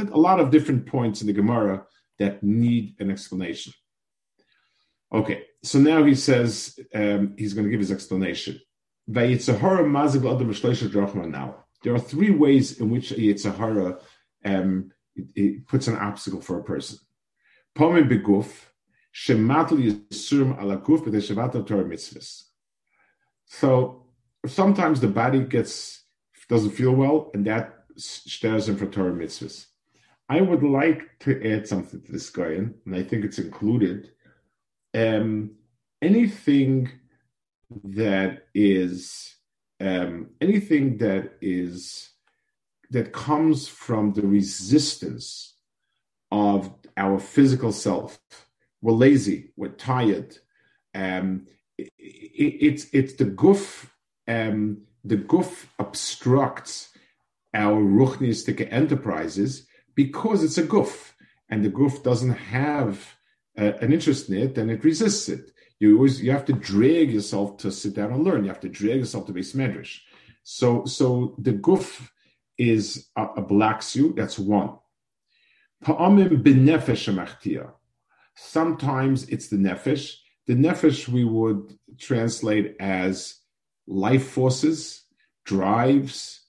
a 0.08 0.16
lot 0.16 0.40
of 0.40 0.50
different 0.50 0.86
points 0.86 1.20
in 1.20 1.26
the 1.26 1.32
Gemara 1.32 1.84
that 2.18 2.42
need 2.42 2.96
an 2.98 3.10
explanation. 3.10 3.72
Okay, 5.12 5.44
so 5.62 5.78
now 5.78 6.04
he 6.04 6.14
says 6.14 6.78
um, 6.94 7.34
he's 7.36 7.54
going 7.54 7.64
to 7.64 7.70
give 7.70 7.80
his 7.80 7.92
explanation. 7.92 8.60
Now, 9.06 9.24
there 11.82 11.94
are 11.94 11.98
three 11.98 12.30
ways 12.30 12.80
in 12.80 12.90
which 12.90 13.12
a 13.12 13.16
Yetzer 13.16 13.54
Hara 13.54 13.98
um, 14.44 14.90
it, 15.14 15.26
it 15.34 15.68
puts 15.68 15.86
an 15.86 15.96
obstacle 15.96 16.40
for 16.40 16.58
a 16.58 16.64
person. 16.64 16.98
Beguf, 17.76 18.48
mitzvahs. 21.84 22.44
So 23.46 24.03
sometimes 24.46 25.00
the 25.00 25.08
body 25.08 25.40
gets 25.40 26.02
doesn't 26.48 26.72
feel 26.72 26.92
well, 26.92 27.30
and 27.34 27.46
that 27.46 27.84
stirs 27.96 28.68
him 28.68 28.76
for 28.76 28.86
Torah 28.86 29.12
mitzvahs. 29.12 29.66
I 30.28 30.40
would 30.40 30.62
like 30.62 31.18
to 31.20 31.52
add 31.52 31.66
something 31.66 32.02
to 32.02 32.12
this 32.12 32.30
guy, 32.30 32.52
and 32.52 32.74
I 32.92 33.02
think 33.02 33.24
it's 33.24 33.38
included. 33.38 34.10
Um, 34.94 35.52
anything 36.02 36.90
that 37.82 38.46
is 38.54 39.34
um, 39.80 40.30
anything 40.40 40.98
that 40.98 41.34
is 41.40 42.10
that 42.90 43.12
comes 43.12 43.66
from 43.66 44.12
the 44.12 44.22
resistance 44.22 45.54
of 46.30 46.72
our 46.96 47.18
physical 47.18 47.72
self 47.72 48.20
we're 48.84 48.92
lazy, 48.92 49.50
we're 49.56 49.68
tired. 49.68 50.36
Um, 50.94 51.46
it, 51.78 51.90
it, 51.98 52.58
it's 52.60 52.86
it's 52.92 53.14
the 53.14 53.24
goof. 53.24 53.90
Um, 54.26 54.82
the 55.04 55.16
goof 55.16 55.72
obstructs 55.78 56.90
our 57.52 57.80
ruchnistic 57.82 58.66
enterprises 58.72 59.66
because 59.94 60.42
it's 60.42 60.58
a 60.58 60.62
goof, 60.62 61.14
and 61.48 61.64
the 61.64 61.68
goof 61.68 62.02
doesn't 62.02 62.32
have 62.32 63.14
uh, 63.58 63.72
an 63.80 63.92
interest 63.92 64.28
in 64.28 64.36
it, 64.36 64.58
and 64.58 64.70
it 64.70 64.82
resists 64.82 65.28
it. 65.28 65.52
You 65.78 65.96
always 65.96 66.22
you 66.22 66.30
have 66.30 66.46
to 66.46 66.52
drag 66.52 67.12
yourself 67.12 67.58
to 67.58 67.70
sit 67.70 67.94
down 67.94 68.12
and 68.12 68.24
learn. 68.24 68.44
You 68.44 68.48
have 68.48 68.60
to 68.60 68.68
drag 68.68 68.98
yourself 68.98 69.26
to 69.26 69.32
be 69.32 69.42
smedrish. 69.42 70.00
So 70.42 70.84
so 70.86 71.34
the 71.38 71.52
goof 71.52 72.10
is 72.56 73.08
a, 73.16 73.42
black 73.42 73.82
suit. 73.82 74.16
That's 74.16 74.38
one. 74.38 74.78
Sometimes 78.36 79.28
it's 79.28 79.48
the 79.48 79.56
nefesh. 79.56 80.14
The 80.46 80.54
nefesh 80.54 81.08
we 81.08 81.24
would 81.24 81.76
translate 81.98 82.76
as 82.80 83.40
life 83.86 84.28
forces, 84.28 85.04
drives, 85.44 86.40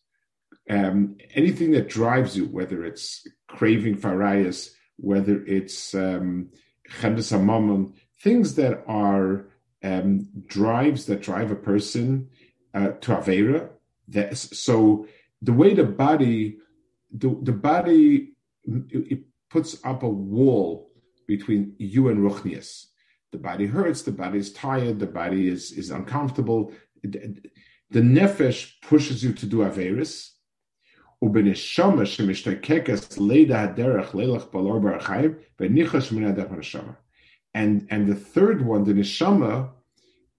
um, 0.69 1.17
anything 1.33 1.71
that 1.71 1.89
drives 1.89 2.35
you, 2.35 2.45
whether 2.45 2.83
it's 2.83 3.27
craving 3.47 3.97
farayas, 3.97 4.71
whether 4.97 5.43
it's 5.45 5.93
um, 5.93 6.49
things 8.21 8.55
that 8.55 8.83
are 8.87 9.47
um, 9.83 10.27
drives 10.47 11.05
that 11.05 11.21
drive 11.21 11.51
a 11.51 11.55
person 11.55 12.29
uh, 12.73 12.89
to 13.01 13.15
avera. 13.15 13.69
That, 14.07 14.37
so 14.37 15.07
the 15.41 15.53
way 15.53 15.73
the 15.73 15.83
body, 15.83 16.57
the, 17.11 17.37
the 17.41 17.51
body, 17.51 18.33
it 18.65 19.19
puts 19.49 19.77
up 19.83 20.03
a 20.03 20.09
wall 20.09 20.91
between 21.27 21.75
you 21.77 22.09
and 22.09 22.19
ruchnias. 22.19 22.85
The 23.31 23.37
body 23.37 23.65
hurts, 23.65 24.03
the 24.03 24.11
body 24.11 24.39
is 24.39 24.53
tired, 24.53 24.99
the 24.99 25.07
body 25.07 25.49
is, 25.49 25.71
is 25.71 25.91
uncomfortable. 25.91 26.71
The, 27.91 28.01
nefesh 28.01 28.73
pushes 28.81 29.23
you 29.23 29.33
to 29.33 29.45
do 29.45 29.57
averis. 29.57 30.31
And 37.53 37.87
and 37.89 38.07
the 38.07 38.15
third 38.15 38.65
one, 38.65 38.83
the 38.83 38.93
neshama, 38.93 39.69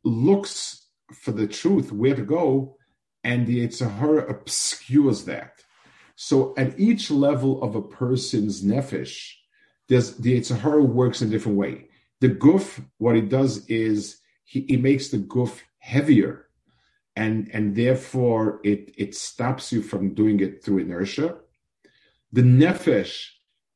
looks 0.04 0.87
for 1.12 1.32
the 1.32 1.46
truth, 1.46 1.92
where 1.92 2.14
to 2.14 2.23
go, 2.23 2.76
and 3.25 3.46
the 3.46 3.66
Yetzer 3.66 3.90
Hara 3.90 4.28
obscures 4.28 5.25
that. 5.25 5.62
So 6.14 6.54
at 6.56 6.78
each 6.78 7.11
level 7.11 7.62
of 7.62 7.75
a 7.75 7.82
person's 7.82 8.62
nefesh, 8.62 9.32
there's 9.88 10.16
the 10.16 10.38
Yetzer 10.38 10.58
Hara 10.58 10.82
works 10.82 11.23
in 11.23 11.28
a 11.28 11.30
different 11.30 11.58
way. 11.58 11.88
The 12.20 12.30
guf, 12.30 12.82
what 12.99 13.16
it 13.16 13.28
does 13.28 13.66
is 13.66 14.20
he, 14.44 14.64
he 14.68 14.76
makes 14.76 15.08
the 15.08 15.18
guf 15.18 15.61
heavier, 15.78 16.46
and 17.16 17.50
and 17.52 17.75
therefore 17.75 18.61
it 18.62 18.92
it 18.96 19.14
stops 19.14 19.73
you 19.73 19.82
from 19.82 20.14
doing 20.14 20.40
it 20.40 20.62
through 20.62 20.78
inertia. 20.78 21.37
The 22.32 22.42
nefesh, 22.42 23.28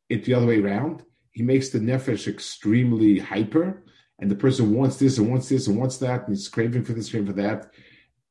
it's 0.08 0.26
the 0.26 0.34
other 0.34 0.46
way 0.46 0.60
around. 0.60 1.02
He 1.30 1.42
makes 1.42 1.70
the 1.70 1.78
nefesh 1.78 2.28
extremely 2.28 3.18
hyper, 3.18 3.82
and 4.18 4.30
the 4.30 4.36
person 4.36 4.74
wants 4.74 4.98
this 4.98 5.18
and 5.18 5.30
wants 5.30 5.48
this 5.48 5.66
and 5.66 5.78
wants 5.78 5.96
that, 5.98 6.26
and 6.26 6.36
he's 6.36 6.48
craving 6.48 6.84
for 6.84 6.92
this, 6.92 7.10
craving 7.10 7.28
for 7.28 7.40
that. 7.40 7.72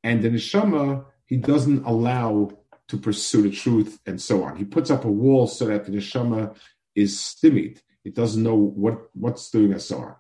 And 0.04 0.22
the 0.22 0.30
neshama, 0.30 1.06
he 1.26 1.38
doesn't 1.38 1.86
allow 1.86 2.52
to 2.90 2.98
pursue 2.98 3.44
the 3.44 3.52
truth 3.52 4.00
and 4.06 4.22
so 4.22 4.44
on. 4.44 4.56
He 4.58 4.66
puts 4.66 4.90
up 4.90 5.06
a 5.06 5.12
wall 5.12 5.48
so 5.48 5.66
that 5.66 5.86
the 5.86 5.92
neshama 5.92 6.56
is 6.96 7.20
stymied. 7.20 7.82
It 8.04 8.16
doesn't 8.16 8.42
know 8.42 8.56
what, 8.56 9.10
what's 9.14 9.50
doing 9.52 9.72
and 9.72 9.82
so 9.82 9.98
on. 9.98 10.16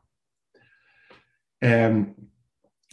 Um, 1.62 2.16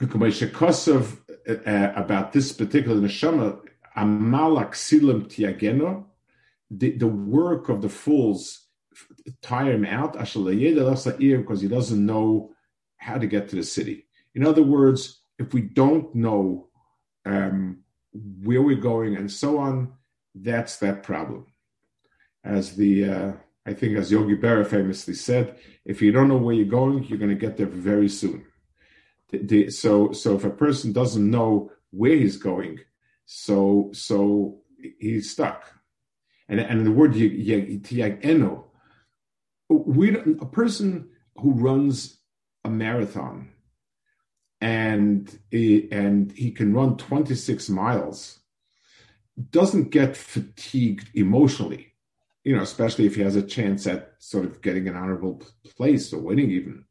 Kosov, 0.00 1.18
uh, 1.48 1.92
about 1.94 2.32
this 2.32 2.52
particular 2.52 3.00
neshama, 3.00 3.60
amalak 3.96 4.72
silim 4.72 5.24
tiageno, 5.24 6.04
the, 6.70 6.90
the 6.92 7.06
work 7.06 7.68
of 7.68 7.80
the 7.80 7.88
fools 7.88 8.66
tire 9.42 9.72
him 9.72 9.84
out 9.84 10.12
because 10.12 11.60
he 11.60 11.68
doesn't 11.68 12.06
know 12.06 12.50
how 12.96 13.18
to 13.18 13.26
get 13.26 13.48
to 13.48 13.56
the 13.56 13.62
city. 13.62 14.06
In 14.34 14.46
other 14.46 14.62
words, 14.62 15.22
if 15.38 15.54
we 15.54 15.62
don't 15.62 16.14
know 16.14 16.68
um, 17.24 17.78
where 18.42 18.62
we're 18.62 18.76
going 18.76 19.16
and 19.16 19.30
so 19.30 19.58
on, 19.58 19.92
that's 20.34 20.76
that 20.78 21.02
problem. 21.02 21.46
As 22.44 22.76
the 22.76 23.04
uh, 23.04 23.32
I 23.66 23.72
think 23.72 23.96
as 23.96 24.12
Yogi 24.12 24.36
Berra 24.36 24.66
famously 24.66 25.14
said, 25.14 25.58
if 25.84 26.00
you 26.00 26.12
don't 26.12 26.28
know 26.28 26.36
where 26.36 26.54
you're 26.54 26.66
going, 26.66 27.02
you're 27.04 27.18
going 27.18 27.30
to 27.30 27.34
get 27.34 27.56
there 27.56 27.66
very 27.66 28.08
soon. 28.08 28.44
The, 29.30 29.38
the, 29.38 29.70
so 29.70 30.12
so 30.12 30.36
if 30.36 30.44
a 30.44 30.50
person 30.50 30.92
doesn't 30.92 31.30
know 31.30 31.72
where 31.90 32.16
he's 32.16 32.36
going, 32.36 32.80
so 33.24 33.90
so 33.92 34.60
he's 34.98 35.30
stuck. 35.30 35.64
And 36.48 36.60
and 36.60 36.86
the 36.86 36.92
word 36.92 37.16
eno, 37.16 38.70
we 39.68 40.16
a 40.16 40.46
person 40.46 41.08
who 41.36 41.52
runs 41.52 42.18
a 42.64 42.70
marathon 42.70 43.52
and 44.60 45.38
and 45.52 46.32
he 46.32 46.50
can 46.50 46.72
run 46.72 46.96
26 46.96 47.68
miles 47.68 48.38
doesn't 49.50 49.90
get 49.90 50.16
fatigued 50.16 51.10
emotionally 51.14 51.92
you 52.42 52.56
know 52.56 52.62
especially 52.62 53.04
if 53.04 53.14
he 53.14 53.22
has 53.22 53.36
a 53.36 53.42
chance 53.42 53.86
at 53.86 54.14
sort 54.18 54.46
of 54.46 54.62
getting 54.62 54.88
an 54.88 54.96
honorable 54.96 55.42
place 55.76 56.12
or 56.12 56.20
winning 56.20 56.50
even 56.50 56.85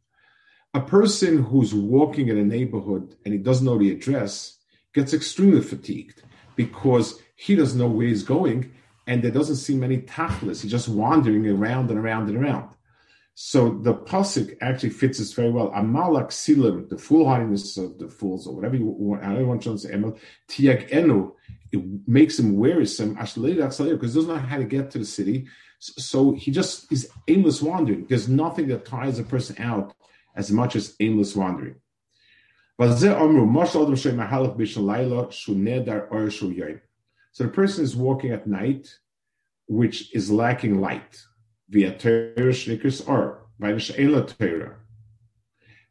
a 0.75 0.81
person 0.81 1.41
who's 1.41 1.73
walking 1.73 2.27
in 2.27 2.37
a 2.37 2.43
neighborhood 2.43 3.15
and 3.23 3.33
he 3.33 3.39
doesn't 3.39 3.65
know 3.65 3.77
the 3.77 3.91
address 3.91 4.57
gets 4.93 5.13
extremely 5.13 5.61
fatigued 5.61 6.21
because 6.57 7.21
he 7.37 7.55
doesn't 7.55 7.79
know 7.79 7.87
where 7.87 8.07
he's 8.07 8.23
going 8.23 8.73
and 9.07 9.23
there 9.23 9.31
doesn't 9.31 9.55
seem 9.55 9.85
any 9.85 9.99
tachlis. 9.99 10.61
He's 10.61 10.71
just 10.71 10.89
wandering 10.89 11.47
around 11.47 11.89
and 11.91 11.97
around 11.97 12.27
and 12.27 12.37
around. 12.37 12.75
So 13.35 13.69
the 13.69 13.93
pasuk 13.93 14.57
actually 14.59 14.89
fits 14.89 15.17
this 15.17 15.31
very 15.31 15.49
well. 15.49 15.71
Amalak 15.71 16.27
silim, 16.27 16.89
the 16.89 16.97
foolhardiness 16.97 17.77
of 17.77 17.97
the 17.97 18.09
fools, 18.09 18.45
or 18.45 18.53
whatever 18.55 18.75
you 18.75 18.85
want, 18.85 19.23
I 19.23 19.33
don't 19.33 19.47
want 19.47 19.63
to 19.63 19.77
say, 19.77 19.91
tiag 20.49 20.91
enu, 20.93 21.35
it 21.71 21.81
makes 22.05 22.37
him 22.39 22.57
wearisome, 22.57 23.17
actually, 23.17 23.53
because 23.53 23.77
he 23.77 23.91
doesn't 23.91 24.27
know 24.27 24.37
how 24.37 24.57
to 24.57 24.63
get 24.65 24.91
to 24.91 24.99
the 24.99 25.05
city. 25.05 25.47
So 25.79 26.33
he 26.33 26.51
just 26.51 26.91
is 26.91 27.09
aimless 27.27 27.61
wandering. 27.61 28.07
There's 28.07 28.29
nothing 28.29 28.67
that 28.69 28.85
tires 28.85 29.19
a 29.19 29.23
person 29.23 29.57
out 29.59 29.93
as 30.35 30.51
much 30.51 30.75
as 30.75 30.95
aimless 30.99 31.35
wandering. 31.35 31.75
So 32.77 32.87
the 37.43 37.51
person 37.53 37.83
is 37.83 37.95
walking 37.95 38.31
at 38.31 38.47
night, 38.47 38.99
which 39.67 40.13
is 40.13 40.29
lacking 40.31 40.81
light 40.81 41.23
via 41.69 41.97
Torah 41.97 42.53
shnikus 42.53 43.07
or 43.07 43.47
via 43.59 43.79
she'ela 43.79 44.25
Torah. 44.25 44.75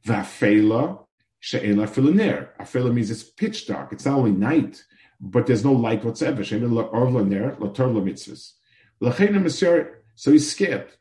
Va'fela 0.07 1.07
she'ela 1.41 1.87
filaner. 1.87 2.49
Afela 2.61 2.93
means 2.93 3.11
it's 3.11 3.25
pitch 3.25 3.67
dark. 3.67 3.93
It's 3.93 4.05
not 4.05 4.19
only 4.19 4.33
night, 4.33 4.85
but 5.21 5.47
there's 5.47 5.65
no 5.65 5.73
light 5.73 6.05
whatsoever. 6.05 6.45
She'ela. 6.45 6.91
L'chein. 9.01 9.89
So 10.17 10.31
he's 10.33 10.51
scared. 10.51 10.93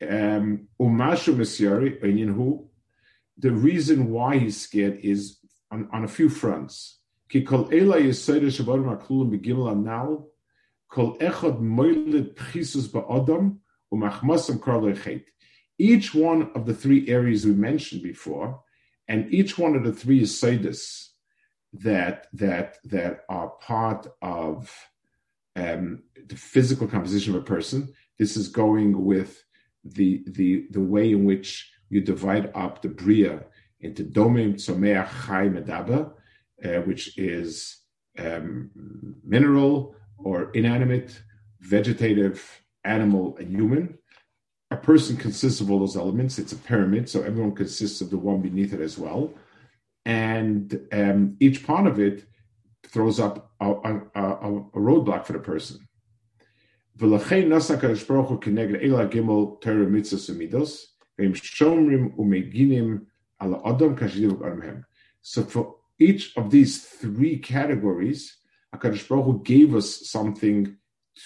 Um, 0.00 0.68
umashu 0.80 1.34
misyari 1.34 2.00
inyan 2.02 2.67
The 3.38 3.52
reason 3.52 4.10
why 4.10 4.38
he's 4.38 4.60
scared 4.60 4.98
is 5.02 5.38
on, 5.70 5.88
on 5.92 6.04
a 6.04 6.08
few 6.08 6.28
fronts. 6.28 6.98
Each 15.80 16.14
one 16.14 16.50
of 16.54 16.66
the 16.66 16.74
three 16.74 17.08
areas 17.08 17.46
we 17.46 17.52
mentioned 17.52 18.02
before, 18.02 18.60
and 19.06 19.32
each 19.32 19.58
one 19.58 19.76
of 19.76 19.84
the 19.84 19.92
three 19.92 20.22
Yisaidis 20.22 21.08
that 21.72 22.26
that 22.32 22.78
that 22.84 23.20
are 23.28 23.50
part 23.60 24.06
of 24.22 24.74
um, 25.54 26.02
the 26.26 26.36
physical 26.36 26.88
composition 26.88 27.34
of 27.34 27.42
a 27.42 27.44
person. 27.44 27.92
This 28.18 28.36
is 28.36 28.48
going 28.48 29.04
with 29.04 29.44
the 29.84 30.24
the 30.26 30.66
the 30.70 30.80
way 30.80 31.12
in 31.12 31.24
which 31.24 31.70
you 31.90 32.00
divide 32.00 32.50
up 32.54 32.82
the 32.82 32.88
bria 32.88 33.44
into 33.80 34.04
domim, 34.04 34.54
tzomeach, 34.54 35.08
chai, 35.26 35.48
medaba, 35.48 36.12
uh, 36.64 36.80
which 36.82 37.16
is 37.16 37.78
um, 38.18 38.70
mineral 39.24 39.94
or 40.18 40.50
inanimate, 40.52 41.20
vegetative, 41.60 42.62
animal, 42.84 43.36
and 43.38 43.50
human. 43.50 43.98
A 44.70 44.76
person 44.76 45.16
consists 45.16 45.60
of 45.60 45.70
all 45.70 45.78
those 45.78 45.96
elements. 45.96 46.38
It's 46.38 46.52
a 46.52 46.56
pyramid, 46.56 47.08
so 47.08 47.22
everyone 47.22 47.54
consists 47.54 48.00
of 48.00 48.10
the 48.10 48.18
one 48.18 48.42
beneath 48.42 48.72
it 48.72 48.80
as 48.80 48.98
well. 48.98 49.32
And 50.04 50.80
um, 50.92 51.36
each 51.40 51.66
part 51.66 51.86
of 51.86 51.98
it 52.00 52.24
throws 52.86 53.20
up 53.20 53.52
a, 53.60 53.70
a, 53.70 54.02
a, 54.14 54.56
a 54.74 54.78
roadblock 54.78 55.24
for 55.24 55.32
the 55.32 55.38
person. 55.38 55.88
So 65.20 65.44
for 65.44 65.74
each 65.98 66.36
of 66.36 66.50
these 66.50 66.84
three 66.84 67.38
categories, 67.38 68.36
HaKadosh 68.74 69.08
Baruch 69.08 69.24
Hu 69.24 69.42
gave 69.42 69.74
us 69.74 70.08
something 70.08 70.76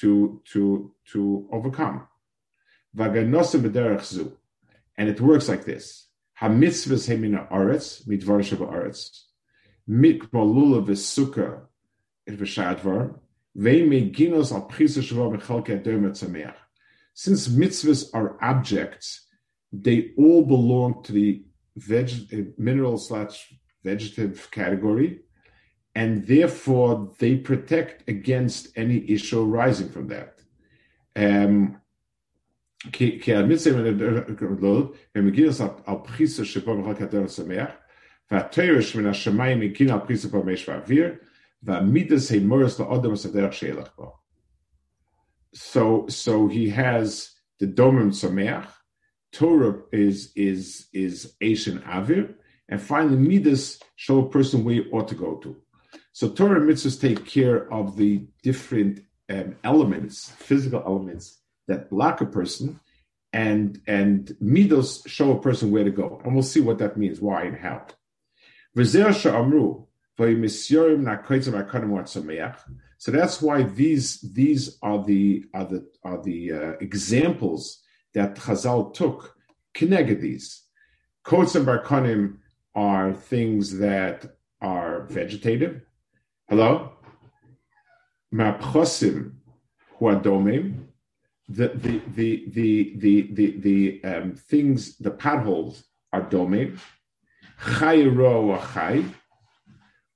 to 0.00 0.40
to 0.52 0.94
to 1.12 1.48
overcome. 1.52 2.06
And 2.98 3.16
it 5.08 5.20
works 5.20 5.48
like 5.48 5.64
this. 5.64 6.08
Hamitzvahs 6.40 7.08
hemina 7.08 7.50
aretz 7.50 8.06
shava 8.06 8.72
aretz 8.72 9.24
mikmalula 9.88 10.84
v'sukkah 10.86 11.62
it 12.26 12.38
v'shadvar 12.38 13.18
al 15.22 15.32
v'chalke 15.32 15.82
adomet 15.82 16.16
sameach. 16.16 16.54
Since 17.14 17.48
mitzvahs 17.48 18.10
are 18.14 18.42
objects, 18.42 19.26
they 19.72 20.12
all 20.18 20.44
belong 20.44 21.02
to 21.04 21.12
the 21.12 21.44
veg- 21.76 22.32
uh, 22.32 22.50
mineral 22.58 22.98
slash 22.98 23.54
vegetative 23.82 24.50
category, 24.50 25.20
and 25.94 26.26
therefore 26.26 27.12
they 27.18 27.36
protect 27.36 28.08
against 28.08 28.68
any 28.76 29.10
issue 29.10 29.42
arising 29.42 29.88
from 29.88 30.08
that. 30.08 30.38
Um, 31.14 31.78
uh, 32.84 32.90
uh, 43.98 44.10
so, 45.54 46.06
so 46.08 46.48
he 46.48 46.68
has 46.70 47.30
the 47.58 47.66
domim 47.66 48.10
sameach, 48.10 48.68
Torah 49.32 49.80
is 49.92 50.32
is 50.36 50.88
is 50.92 51.34
Asian 51.40 51.80
Avir, 51.80 52.34
and 52.68 52.80
finally 52.80 53.16
Midas 53.16 53.80
show 53.96 54.20
a 54.20 54.28
person 54.28 54.62
where 54.62 54.74
you 54.74 54.90
ought 54.92 55.08
to 55.08 55.14
go 55.14 55.36
to. 55.36 55.56
So 56.12 56.28
Torah 56.28 56.60
mitzvahs 56.60 57.00
take 57.00 57.24
care 57.24 57.72
of 57.72 57.96
the 57.96 58.26
different 58.42 59.00
um, 59.30 59.56
elements, 59.64 60.30
physical 60.30 60.82
elements 60.84 61.38
that 61.68 61.88
block 61.88 62.20
a 62.20 62.26
person, 62.26 62.78
and 63.32 63.80
and 63.86 64.36
midos 64.42 65.08
show 65.08 65.32
a 65.32 65.40
person 65.40 65.70
where 65.70 65.84
to 65.84 65.90
go, 65.90 66.20
and 66.24 66.34
we'll 66.34 66.42
see 66.42 66.60
what 66.60 66.78
that 66.78 66.96
means, 66.96 67.20
why 67.20 67.44
and 67.44 67.56
how. 67.56 67.86
So 72.98 73.10
that's 73.10 73.42
why 73.42 73.62
these 73.62 74.20
these 74.20 74.78
are 74.82 75.04
the 75.04 75.44
are 75.54 75.64
the 75.64 75.86
are 76.04 76.22
the 76.22 76.52
uh, 76.52 76.72
examples 76.80 77.81
that 78.14 78.36
Chazal 78.36 78.92
took. 78.94 79.36
Keneged 79.74 80.20
these. 80.20 80.62
Kots 81.24 81.54
and 81.54 81.66
barkanim 81.66 82.38
are 82.74 83.12
things 83.12 83.78
that 83.78 84.36
are 84.60 85.02
vegetative. 85.04 85.82
Hello? 86.48 86.92
Mapchosim 88.34 89.32
huadomim. 89.98 90.86
The 91.48 91.68
the 91.68 92.00
the 92.14 92.44
the 92.48 92.92
the 92.96 93.28
the, 93.32 93.56
the 93.58 94.04
um, 94.04 94.34
things 94.34 94.96
the 94.98 95.10
potholes 95.10 95.84
are 96.12 96.22
domim. 96.22 96.78
Chayro 97.60 98.58
chay. 98.74 99.04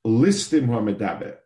Listim 0.06 0.68
huamedaber. 0.68 1.36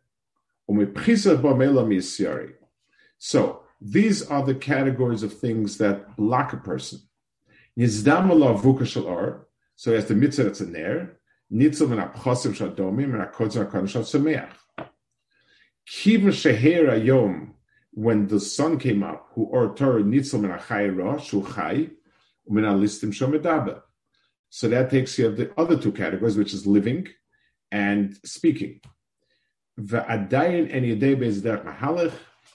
So 3.19 3.63
these 3.81 4.27
are 4.29 4.45
the 4.45 4.55
categories 4.55 5.23
of 5.23 5.33
things 5.33 5.79
that 5.79 6.17
block 6.17 6.53
a 6.53 6.59
person. 6.59 7.01
Yizdamala 7.79 8.61
vukashal 8.61 9.07
or, 9.07 9.49
so 9.77 9.95
as 9.95 10.07
the 10.07 10.15
mitzvah 10.15 10.45
that's 10.45 10.61
in 10.61 10.73
there, 10.73 11.17
sheher 16.29 16.91
ayom, 16.91 17.55
when 17.93 18.29
the 18.29 18.39
sun 18.39 18.79
came 18.79 19.03
up, 19.03 19.31
who 19.35 19.45
or 19.45 19.75
Torah. 19.75 20.05
So 24.53 24.69
that 24.69 24.91
takes 24.91 25.19
you 25.19 25.27
of 25.27 25.37
the 25.37 25.51
other 25.59 25.79
two 25.79 25.93
categories, 25.93 26.37
which 26.37 26.53
is 26.55 26.67
living 26.67 27.09
and 27.73 28.17
speaking. 28.25 28.81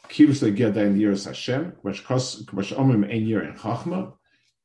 Kiv 0.10 0.30
shegia 0.30 0.74
dain 0.74 0.98
yiras 0.98 1.26
Hashem, 1.26 1.74
which 1.82 2.04
kos 2.04 2.46
which 2.52 2.72
omim 2.72 3.12
ein 3.12 3.26
yir 3.26 3.44
in 3.44 3.56
chachma, 3.56 4.14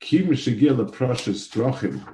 kiv 0.00 0.28
shegia 0.28 0.76
le 0.76 0.84
precious 0.90 1.48
drochim, 1.48 2.06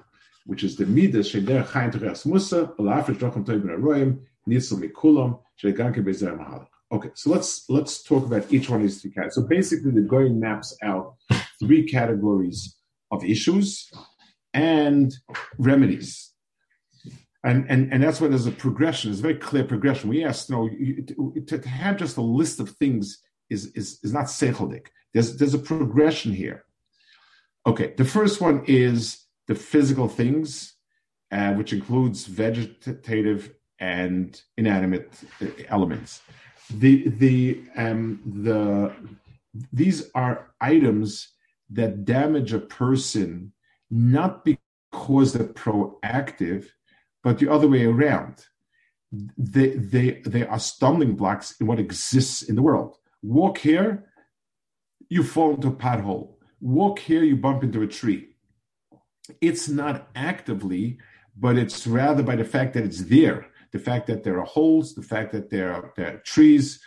which 0.45 0.63
is 0.63 0.77
the 0.77 0.85
midah 0.85 1.25
sheder 1.25 1.67
chayin 1.67 1.93
teres 1.93 2.25
musa, 2.25 2.73
alafish 2.79 3.17
drochim 3.17 3.45
toy 3.45 3.59
ben 3.59 3.77
aroyim, 3.77 4.21
nitzel 4.49 4.79
mikulam 4.81 5.41
bezer 5.63 6.39
mahalik. 6.39 6.69
Okay, 6.93 7.11
so 7.15 7.31
let's 7.31 7.69
let's 7.69 8.03
talk 8.05 8.27
about 8.27 8.53
each 8.53 8.71
one 8.71 8.81
of 8.81 8.87
these 8.87 9.03
three 9.03 9.11
categories. 9.11 9.35
So 9.35 9.43
basically, 9.43 9.91
the 9.91 10.03
going 10.03 10.39
maps 10.39 10.77
out 10.83 11.17
three 11.59 11.85
categories 11.85 12.77
of 13.11 13.25
issues 13.25 13.91
and 14.55 15.13
remedies 15.59 16.33
and 17.47 17.65
and 17.71 17.93
and 17.93 18.03
that's 18.03 18.21
why 18.21 18.29
there's 18.29 18.47
a 18.47 18.53
progression. 18.53 19.11
It's 19.11 19.21
a 19.21 19.23
very 19.23 19.37
clear 19.37 19.65
progression. 19.65 20.11
We 20.11 20.25
ask, 20.25 20.49
you 20.49 20.57
know, 20.57 21.41
to, 21.47 21.59
to, 21.59 21.69
have 21.69 21.97
just 21.97 22.17
a 22.17 22.21
list 22.21 22.59
of 22.59 22.71
things 22.71 23.23
is 23.49 23.67
is 23.75 24.01
is 24.03 24.13
not 24.13 24.27
sechodik. 24.27 24.89
There's 25.15 25.37
there's 25.37 25.55
a 25.55 25.59
progression 25.59 26.33
here. 26.33 26.65
Okay, 27.65 27.95
the 27.97 28.05
first 28.05 28.41
one 28.41 28.65
is 28.67 29.27
the 29.47 29.55
physical 29.55 30.09
things, 30.09 30.75
uh, 31.31 31.53
which 31.53 31.73
includes 31.73 32.27
vegetative 32.27 33.55
and 33.79 34.41
inanimate 34.57 35.11
uh, 35.41 35.47
elements. 35.69 36.23
The 36.71 37.09
the 37.09 37.63
um, 37.77 38.21
the 38.43 38.93
these 39.73 40.11
are 40.17 40.53
items 40.61 41.29
that 41.71 42.05
damage 42.05 42.53
a 42.53 42.59
person 42.59 43.53
not 43.89 44.45
because 44.45 45.33
they're 45.33 45.47
proactive 45.47 46.67
but 47.27 47.39
the 47.41 47.49
other 47.49 47.67
way 47.67 47.85
around. 47.85 48.47
They, 49.37 49.71
they, 49.71 50.23
they 50.25 50.47
are 50.47 50.61
stumbling 50.61 51.17
blocks 51.17 51.57
in 51.61 51.67
what 51.67 51.81
exists 51.81 52.43
in 52.43 52.55
the 52.55 52.63
world. 52.63 52.99
Walk 53.21 53.59
here, 53.59 54.05
you 55.09 55.25
fall 55.25 55.57
into 55.57 55.67
a 55.67 55.73
pothole. 55.73 56.35
Walk 56.61 57.01
here, 57.01 57.25
you 57.25 57.37
bump 57.37 57.65
into 57.65 57.83
a 57.83 57.89
tree. 57.89 58.37
It's 59.41 59.69
not 59.69 60.09
actively, 60.15 61.01
but 61.37 61.59
it's 61.59 61.85
rather 61.85 62.23
by 62.23 62.37
the 62.37 62.45
fact 62.45 62.75
that 62.75 62.85
it's 62.85 63.03
there, 63.03 63.47
the 63.73 63.81
fact 63.81 64.07
that 64.07 64.23
there 64.23 64.39
are 64.39 64.47
holes, 64.47 64.95
the 64.95 65.03
fact 65.03 65.33
that 65.33 65.51
there 65.51 65.73
are, 65.73 65.93
there 65.97 66.15
are 66.15 66.19
trees. 66.19 66.81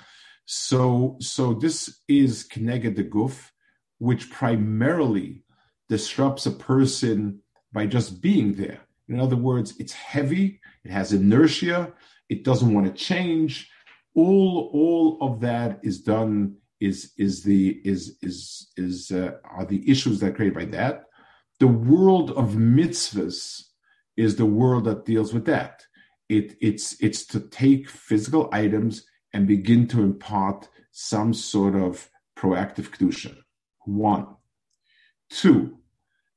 So, 0.45 1.17
so 1.19 1.53
this 1.53 1.99
is 2.07 2.47
Keneged 2.47 2.95
the 2.95 3.03
Guf, 3.03 3.51
which 3.97 4.31
primarily 4.31 5.43
disrupts 5.89 6.45
a 6.45 6.51
person 6.51 7.41
by 7.73 7.87
just 7.87 8.21
being 8.21 8.53
there. 8.53 8.79
In 9.09 9.19
other 9.19 9.35
words, 9.35 9.73
it's 9.79 9.93
heavy, 9.93 10.61
it 10.85 10.91
has 10.91 11.13
inertia, 11.13 11.93
it 12.29 12.43
doesn't 12.43 12.73
want 12.73 12.85
to 12.85 12.93
change. 12.93 13.69
All, 14.15 14.69
all 14.73 15.17
of 15.21 15.39
that 15.41 15.79
is 15.83 16.01
done 16.01 16.55
is 16.79 17.11
is 17.17 17.43
the 17.43 17.81
is 17.83 18.17
is 18.21 18.71
is 18.77 19.11
uh, 19.11 19.31
are 19.43 19.65
the 19.65 19.89
issues 19.89 20.19
that 20.19 20.27
are 20.27 20.33
created 20.33 20.55
by 20.55 20.65
that. 20.77 21.05
The 21.59 21.67
world 21.67 22.31
of 22.31 22.51
mitzvahs 22.51 23.63
is 24.15 24.35
the 24.35 24.45
world 24.45 24.85
that 24.85 25.05
deals 25.05 25.33
with 25.33 25.45
that. 25.45 25.83
It, 26.29 26.55
it's 26.61 26.95
it's 27.01 27.25
to 27.27 27.39
take 27.39 27.89
physical 27.89 28.49
items 28.51 29.03
and 29.33 29.47
begin 29.47 29.87
to 29.87 30.01
impart 30.01 30.69
some 30.91 31.33
sort 31.33 31.75
of 31.75 32.09
proactive 32.37 32.89
kedusha. 32.89 33.35
One, 33.85 34.27
two, 35.29 35.79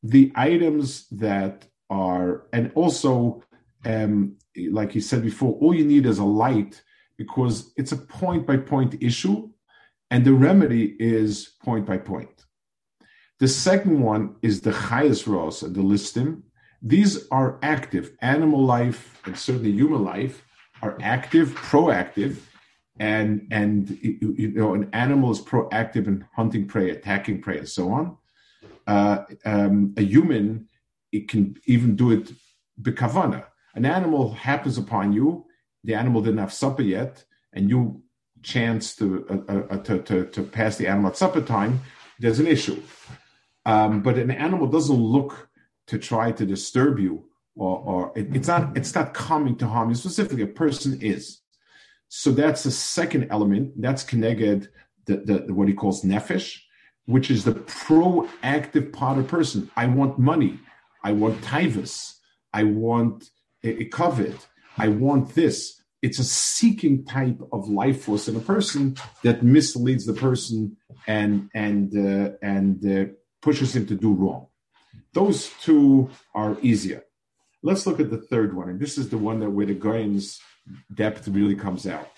the 0.02 0.32
items 0.34 1.06
that 1.08 1.66
are, 1.92 2.46
and 2.52 2.72
also, 2.74 3.42
um, 3.84 4.36
like 4.70 4.94
you 4.94 5.00
said 5.00 5.22
before, 5.22 5.52
all 5.60 5.74
you 5.74 5.84
need 5.84 6.06
is 6.06 6.18
a 6.18 6.24
light 6.24 6.82
because 7.18 7.72
it's 7.76 7.92
a 7.92 7.96
point 7.96 8.46
by 8.46 8.56
point 8.56 9.02
issue, 9.02 9.50
and 10.10 10.24
the 10.24 10.32
remedy 10.32 10.96
is 10.98 11.54
point 11.62 11.84
by 11.86 11.98
point. 11.98 12.46
The 13.40 13.48
second 13.48 14.00
one 14.00 14.36
is 14.40 14.60
the 14.60 14.70
chayas 14.72 15.26
ros, 15.26 15.60
the 15.60 15.84
listim. 15.92 16.42
These 16.80 17.28
are 17.30 17.58
active. 17.62 18.12
Animal 18.20 18.64
life 18.64 19.20
and 19.26 19.36
certainly 19.36 19.72
human 19.72 20.02
life 20.04 20.44
are 20.80 20.96
active, 21.02 21.48
proactive, 21.70 22.34
and 22.98 23.46
and 23.50 23.98
you 24.02 24.52
know 24.54 24.74
an 24.74 24.88
animal 24.92 25.30
is 25.30 25.40
proactive 25.40 26.06
in 26.06 26.24
hunting 26.34 26.66
prey, 26.66 26.90
attacking 26.90 27.40
prey, 27.42 27.58
and 27.58 27.68
so 27.68 27.92
on. 27.92 28.16
Uh, 28.86 29.18
um, 29.44 29.94
a 29.96 30.02
human 30.02 30.68
it 31.12 31.28
can 31.28 31.56
even 31.66 31.94
do 31.94 32.10
it 32.10 32.32
bekavana. 32.80 33.44
An 33.74 33.84
animal 33.84 34.32
happens 34.32 34.78
upon 34.78 35.12
you, 35.12 35.46
the 35.84 35.94
animal 35.94 36.22
didn't 36.22 36.38
have 36.38 36.52
supper 36.52 36.82
yet, 36.82 37.24
and 37.52 37.68
you 37.70 38.02
chance 38.42 38.96
to, 38.96 39.44
uh, 39.48 39.74
uh, 39.74 39.76
to, 39.78 40.02
to, 40.02 40.26
to, 40.26 40.42
pass 40.42 40.76
the 40.76 40.86
animal 40.86 41.10
at 41.10 41.16
supper 41.16 41.40
time, 41.40 41.80
there's 42.18 42.40
an 42.40 42.46
issue. 42.46 42.82
Um, 43.64 44.02
but 44.02 44.18
an 44.18 44.30
animal 44.30 44.66
doesn't 44.66 44.96
look 44.96 45.48
to 45.86 45.98
try 45.98 46.32
to 46.32 46.44
disturb 46.44 46.98
you, 46.98 47.24
or, 47.54 47.78
or 47.78 48.12
it, 48.16 48.34
it's 48.34 48.48
not 48.48 48.76
it's 48.76 48.94
not 48.94 49.14
coming 49.14 49.56
to 49.56 49.66
harm 49.68 49.88
you 49.90 49.94
specifically. 49.94 50.42
A 50.42 50.46
person 50.46 51.00
is. 51.00 51.40
So 52.08 52.32
that's 52.32 52.64
the 52.64 52.70
second 52.70 53.28
element. 53.30 53.80
That's 53.80 54.02
connected 54.02 54.68
the, 55.06 55.16
the 55.46 55.54
what 55.54 55.68
he 55.68 55.74
calls 55.74 56.02
nefesh, 56.02 56.58
which 57.06 57.30
is 57.30 57.44
the 57.44 57.52
proactive 57.52 58.92
part 58.92 59.18
of 59.18 59.28
person. 59.28 59.70
I 59.76 59.86
want 59.86 60.18
money. 60.18 60.58
I 61.02 61.12
want 61.12 61.40
tivus. 61.42 62.14
I 62.52 62.64
want 62.64 63.30
a, 63.64 63.82
a 63.82 63.84
covet. 63.86 64.46
I 64.78 64.88
want 64.88 65.34
this. 65.34 65.80
It's 66.00 66.18
a 66.18 66.24
seeking 66.24 67.04
type 67.04 67.40
of 67.52 67.68
life 67.68 68.04
force 68.04 68.28
in 68.28 68.36
a 68.36 68.40
person 68.40 68.96
that 69.22 69.42
misleads 69.42 70.04
the 70.04 70.14
person 70.14 70.76
and 71.06 71.48
and 71.54 71.96
uh, 71.96 72.32
and 72.42 72.84
uh, 72.86 73.12
pushes 73.40 73.74
him 73.76 73.86
to 73.86 73.94
do 73.94 74.12
wrong. 74.12 74.46
Those 75.12 75.50
two 75.60 76.10
are 76.34 76.56
easier. 76.62 77.04
Let's 77.62 77.86
look 77.86 78.00
at 78.00 78.10
the 78.10 78.18
third 78.18 78.56
one, 78.56 78.68
and 78.68 78.80
this 78.80 78.98
is 78.98 79.08
the 79.10 79.18
one 79.18 79.38
that 79.40 79.50
where 79.50 79.66
the 79.66 79.74
Gaon's 79.74 80.40
depth 80.94 81.28
really 81.28 81.54
comes 81.54 81.86
out. 81.86 82.08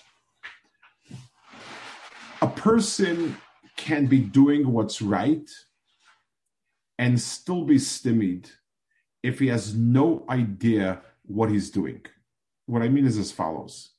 A 2.41 2.47
person 2.47 3.37
can 3.77 4.07
be 4.07 4.21
doing 4.21 4.71
what's 4.71 5.03
right 5.03 5.49
and 6.99 7.21
still 7.21 7.65
be 7.65 7.79
stymied 7.79 8.49
if 9.25 9.39
he 9.39 9.49
has 9.49 9.75
no 9.75 10.25
idea 10.29 11.01
what 11.23 11.51
he's 11.51 11.71
doing. 11.71 12.03
What 12.67 12.83
I 12.83 12.89
mean 12.89 13.07
is 13.07 13.19
as 13.19 13.33
follows 13.33 13.91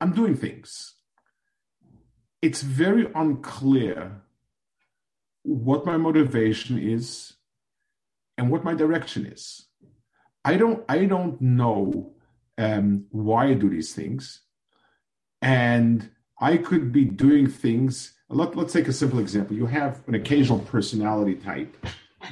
I'm 0.00 0.12
doing 0.12 0.36
things. 0.36 0.94
It's 2.42 2.62
very 2.62 3.08
unclear 3.14 4.22
what 5.42 5.86
my 5.86 5.96
motivation 5.96 6.78
is 6.78 7.32
and 8.36 8.50
what 8.50 8.64
my 8.64 8.74
direction 8.74 9.26
is. 9.26 9.66
I 10.44 10.56
don't 10.56 10.84
I 10.88 11.06
don't 11.06 11.40
know 11.40 12.12
um, 12.58 13.06
why 13.10 13.46
I 13.46 13.54
do 13.54 13.68
these 13.70 13.92
things, 13.92 14.42
and 15.42 16.10
I 16.40 16.58
could 16.58 16.92
be 16.92 17.04
doing 17.04 17.48
things. 17.48 18.14
Let, 18.28 18.56
let's 18.56 18.72
take 18.72 18.88
a 18.88 18.92
simple 18.92 19.18
example. 19.18 19.56
You 19.56 19.66
have 19.66 20.02
an 20.06 20.14
occasional 20.14 20.60
personality 20.60 21.34
type 21.34 21.76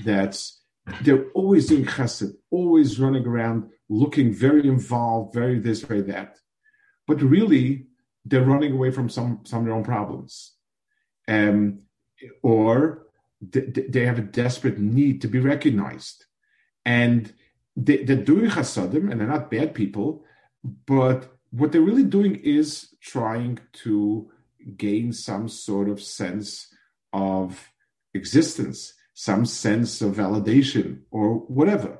that's 0.05 0.61
they're 1.03 1.31
always 1.31 1.67
doing 1.67 1.85
chesed, 1.85 2.33
always 2.51 3.01
running 3.01 3.27
around, 3.27 3.71
looking 3.89 4.33
very 4.33 4.67
involved, 4.67 5.35
very 5.35 5.59
this, 5.59 5.83
very 5.83 6.03
that. 6.03 6.39
But 7.07 7.21
really, 7.23 7.87
they're 8.25 8.45
running 8.45 8.73
away 8.73 8.91
from 8.91 9.09
some 9.09 9.41
some 9.45 9.61
of 9.61 9.65
their 9.67 9.75
own 9.75 9.85
problems, 9.85 10.53
um, 11.29 11.81
or 12.43 13.07
they, 13.41 13.61
they 13.61 14.05
have 14.07 14.19
a 14.19 14.23
desperate 14.23 14.79
need 14.79 15.23
to 15.23 15.29
be 15.29 15.39
recognized, 15.39 16.25
and 16.85 17.33
they, 17.77 18.05
they're 18.05 18.17
doing 18.17 18.51
chasadim, 18.51 19.11
and 19.11 19.21
they're 19.21 19.29
not 19.29 19.51
bad 19.51 19.75
people, 19.75 20.25
but 20.87 21.33
what 21.51 21.73
they're 21.73 21.81
really 21.81 22.05
doing 22.05 22.37
is 22.37 22.95
trying 23.01 23.59
to 23.73 24.31
gain 24.77 25.13
some 25.13 25.49
sort 25.49 25.89
of 25.89 26.03
sense 26.03 26.69
of 27.13 27.73
existence, 28.15 28.95
some 29.19 29.47
sense 29.47 30.03
of 30.03 30.15
validation, 30.15 31.01
or 31.11 31.37
whatever. 31.49 31.99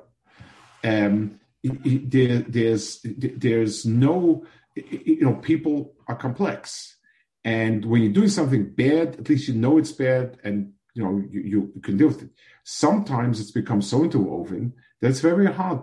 Um, 0.83 1.39
there, 1.63 2.39
there's 2.39 2.99
there's 3.03 3.85
no 3.85 4.45
you 4.75 5.21
know 5.21 5.35
people 5.35 5.95
are 6.07 6.15
complex, 6.15 6.95
and 7.43 7.83
when 7.85 8.03
you're 8.03 8.13
doing 8.13 8.29
something 8.29 8.69
bad, 8.69 9.15
at 9.15 9.29
least 9.29 9.47
you 9.47 9.55
know 9.55 9.79
it's 9.79 9.91
bad, 9.91 10.37
and 10.43 10.73
you 10.93 11.03
know 11.03 11.23
you, 11.31 11.41
you 11.41 11.81
can 11.81 11.97
deal 11.97 12.07
with 12.07 12.21
it. 12.21 12.29
Sometimes 12.63 13.39
it's 13.39 13.51
become 13.51 13.81
so 13.81 14.03
interwoven 14.03 14.73
that 15.01 15.09
it's 15.09 15.19
very 15.19 15.51
hard 15.51 15.81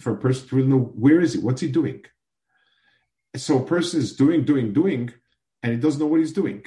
for 0.00 0.14
a 0.14 0.18
person 0.18 0.48
to 0.48 0.56
really 0.56 0.68
know 0.68 0.80
where 0.80 1.20
is 1.20 1.34
he, 1.34 1.38
what's 1.38 1.60
he 1.60 1.68
doing 1.68 2.04
so 3.36 3.58
a 3.58 3.66
person 3.66 4.00
is 4.00 4.14
doing, 4.14 4.44
doing, 4.44 4.72
doing, 4.72 5.12
and 5.62 5.72
he 5.72 5.78
doesn't 5.78 6.00
know 6.00 6.06
what 6.06 6.20
he's 6.20 6.32
doing. 6.32 6.64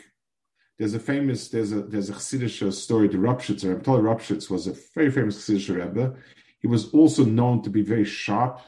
There's 0.78 0.94
a 0.94 1.00
famous, 1.00 1.50
there's 1.50 1.72
a 1.72 1.82
there's 1.82 2.10
a 2.10 2.14
Chassidish 2.14 2.72
story. 2.74 3.10
Ropshitz, 3.10 3.68
Rebbe 3.68 3.82
Toller 3.82 4.04
Ropshitz 4.04 4.50
was 4.50 4.68
a 4.68 4.76
very 4.94 5.12
famous 5.12 5.38
Chassidish 5.38 5.74
Rebbe. 5.76 6.16
He 6.60 6.68
was 6.68 6.92
also 6.94 7.26
known 7.26 7.64
to 7.64 7.70
be 7.70 7.82
very 7.82 8.06
sharp, 8.06 8.60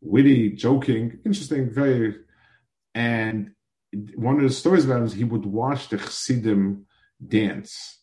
witty, 0.00 0.50
joking, 0.50 1.20
interesting, 1.24 1.70
very. 1.70 2.16
And 2.94 3.52
one 4.14 4.36
of 4.36 4.42
the 4.42 4.50
stories 4.50 4.84
about 4.84 4.98
him 4.98 5.04
is 5.04 5.12
he 5.12 5.24
would 5.24 5.46
watch 5.46 5.88
the 5.88 5.98
Chassidim 5.98 6.86
dance, 7.26 8.00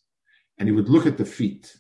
and 0.58 0.70
he 0.70 0.76
would 0.76 0.90
look 0.90 1.06
at 1.06 1.18
the 1.18 1.26
feet, 1.26 1.78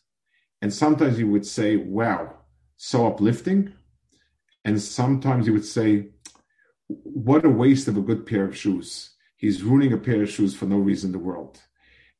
and 0.62 0.74
sometimes 0.74 1.18
he 1.18 1.24
would 1.24 1.46
say, 1.46 1.78
"Wow, 1.78 2.40
so 2.76 3.08
uplifting," 3.08 3.72
and 4.66 4.82
sometimes 4.82 5.46
he 5.46 5.52
would 5.52 5.66
say, 5.66 6.10
what 6.90 7.46
a 7.46 7.50
waste 7.50 7.88
of 7.88 7.98
a 7.98 8.02
good 8.02 8.26
pair 8.26 8.46
of 8.46 8.58
shoes. 8.58 9.12
He's 9.38 9.64
ruining 9.64 9.94
a 9.94 9.98
pair 9.98 10.24
of 10.24 10.30
shoes 10.30 10.56
for 10.56 10.66
no 10.66 10.78
reason 10.78 11.10
in 11.10 11.12
the 11.14 11.20
world. 11.20 11.62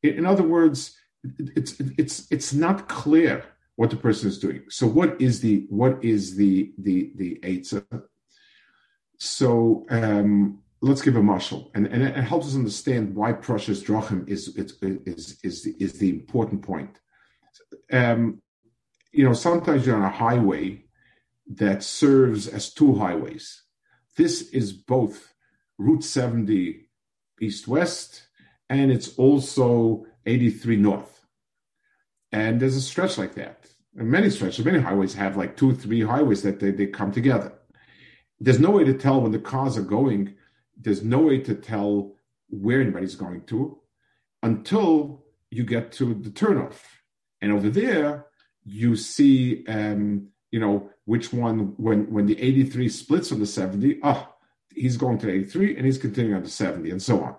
In, 0.04 0.26
other 0.26 0.44
words, 0.44 0.96
it's 1.38 1.80
it's 1.98 2.32
it's 2.32 2.54
not 2.54 2.88
clear 2.88 3.44
what 3.76 3.90
the 3.90 3.96
person 3.96 4.30
is 4.30 4.40
doing. 4.40 4.64
So 4.70 4.88
what 4.88 5.22
is 5.22 5.42
the 5.42 5.66
what 5.70 6.04
is 6.04 6.36
the 6.36 6.72
the 6.78 7.12
the 7.16 7.40
eitzah? 7.44 8.04
So 9.18 9.86
um, 9.90 10.60
let's 10.82 11.02
give 11.02 11.18
a 11.18 11.22
marshal, 11.22 11.72
and, 11.76 11.88
and 11.88 12.04
it 12.04 12.16
helps 12.16 12.48
us 12.48 12.56
understand 12.56 13.16
why 13.16 13.34
Prussia's 13.34 13.84
drachim 13.84 14.28
is 14.30 14.48
is 14.56 14.78
is 14.82 15.40
is 15.44 15.66
is 15.66 15.94
the 16.00 16.10
important 16.10 16.62
point. 16.62 17.00
Um, 17.92 18.42
you 19.12 19.26
know, 19.26 19.34
sometimes 19.34 19.86
you're 19.86 19.98
on 19.98 20.04
a 20.04 20.10
highway 20.10 20.86
that 21.56 21.84
serves 21.84 22.48
as 22.48 22.74
two 22.74 22.96
highways. 22.96 23.64
This 24.16 24.42
is 24.50 24.72
both 24.72 25.34
Route 25.78 26.04
70 26.04 26.88
east 27.42 27.68
west 27.68 28.29
and 28.70 28.92
it's 28.92 29.16
also 29.18 30.06
83 30.26 30.78
north. 30.78 31.26
And 32.32 32.60
there's 32.60 32.76
a 32.76 32.82
stretch 32.82 33.18
like 33.18 33.36
that. 33.36 33.66
And 33.98 34.10
many 34.10 34.30
stretches, 34.30 34.64
many 34.64 34.80
highways 34.80 35.14
have 35.16 35.36
like 35.36 35.58
two, 35.58 35.76
three 35.76 36.02
highways 36.02 36.44
that 36.44 36.60
they, 36.60 36.72
they 36.72 36.88
come 36.88 37.12
together. 37.12 37.54
There's 38.40 38.60
no 38.60 38.72
way 38.72 38.84
to 38.84 38.94
tell 38.94 39.22
when 39.22 39.32
the 39.32 39.40
cars 39.40 39.78
are 39.78 39.82
going, 39.82 40.36
there's 40.78 41.04
no 41.04 41.20
way 41.20 41.40
to 41.40 41.56
tell 41.56 42.16
where 42.50 42.82
anybody's 42.82 43.16
going 43.16 43.42
to 43.46 43.80
until 44.44 45.26
you 45.50 45.64
get 45.64 45.92
to 45.94 46.14
the 46.14 46.30
turnoff. 46.30 46.82
And 47.42 47.52
over 47.52 47.70
there, 47.70 48.28
you 48.64 48.96
see 48.96 49.66
um, 49.68 50.30
you 50.52 50.60
know, 50.60 50.90
which 51.06 51.32
one, 51.32 51.74
when, 51.78 52.12
when 52.12 52.26
the 52.26 52.40
83 52.40 52.90
splits 52.90 53.30
from 53.30 53.40
the 53.40 53.46
70, 53.46 54.00
ah, 54.04 54.28
oh, 54.28 54.36
he's 54.74 54.98
going 54.98 55.18
to 55.20 55.32
83 55.32 55.78
and 55.78 55.86
he's 55.86 55.98
continuing 55.98 56.36
on 56.36 56.44
to 56.44 56.50
70 56.50 56.90
and 56.90 57.02
so 57.02 57.22
on. 57.22 57.36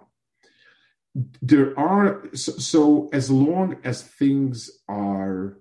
There 1.42 1.79
are, 1.79 2.23
so, 2.35 2.53
so 2.53 3.11
as 3.12 3.31
long 3.31 3.77
as 3.85 4.03
things 4.03 4.70
are 4.88 5.59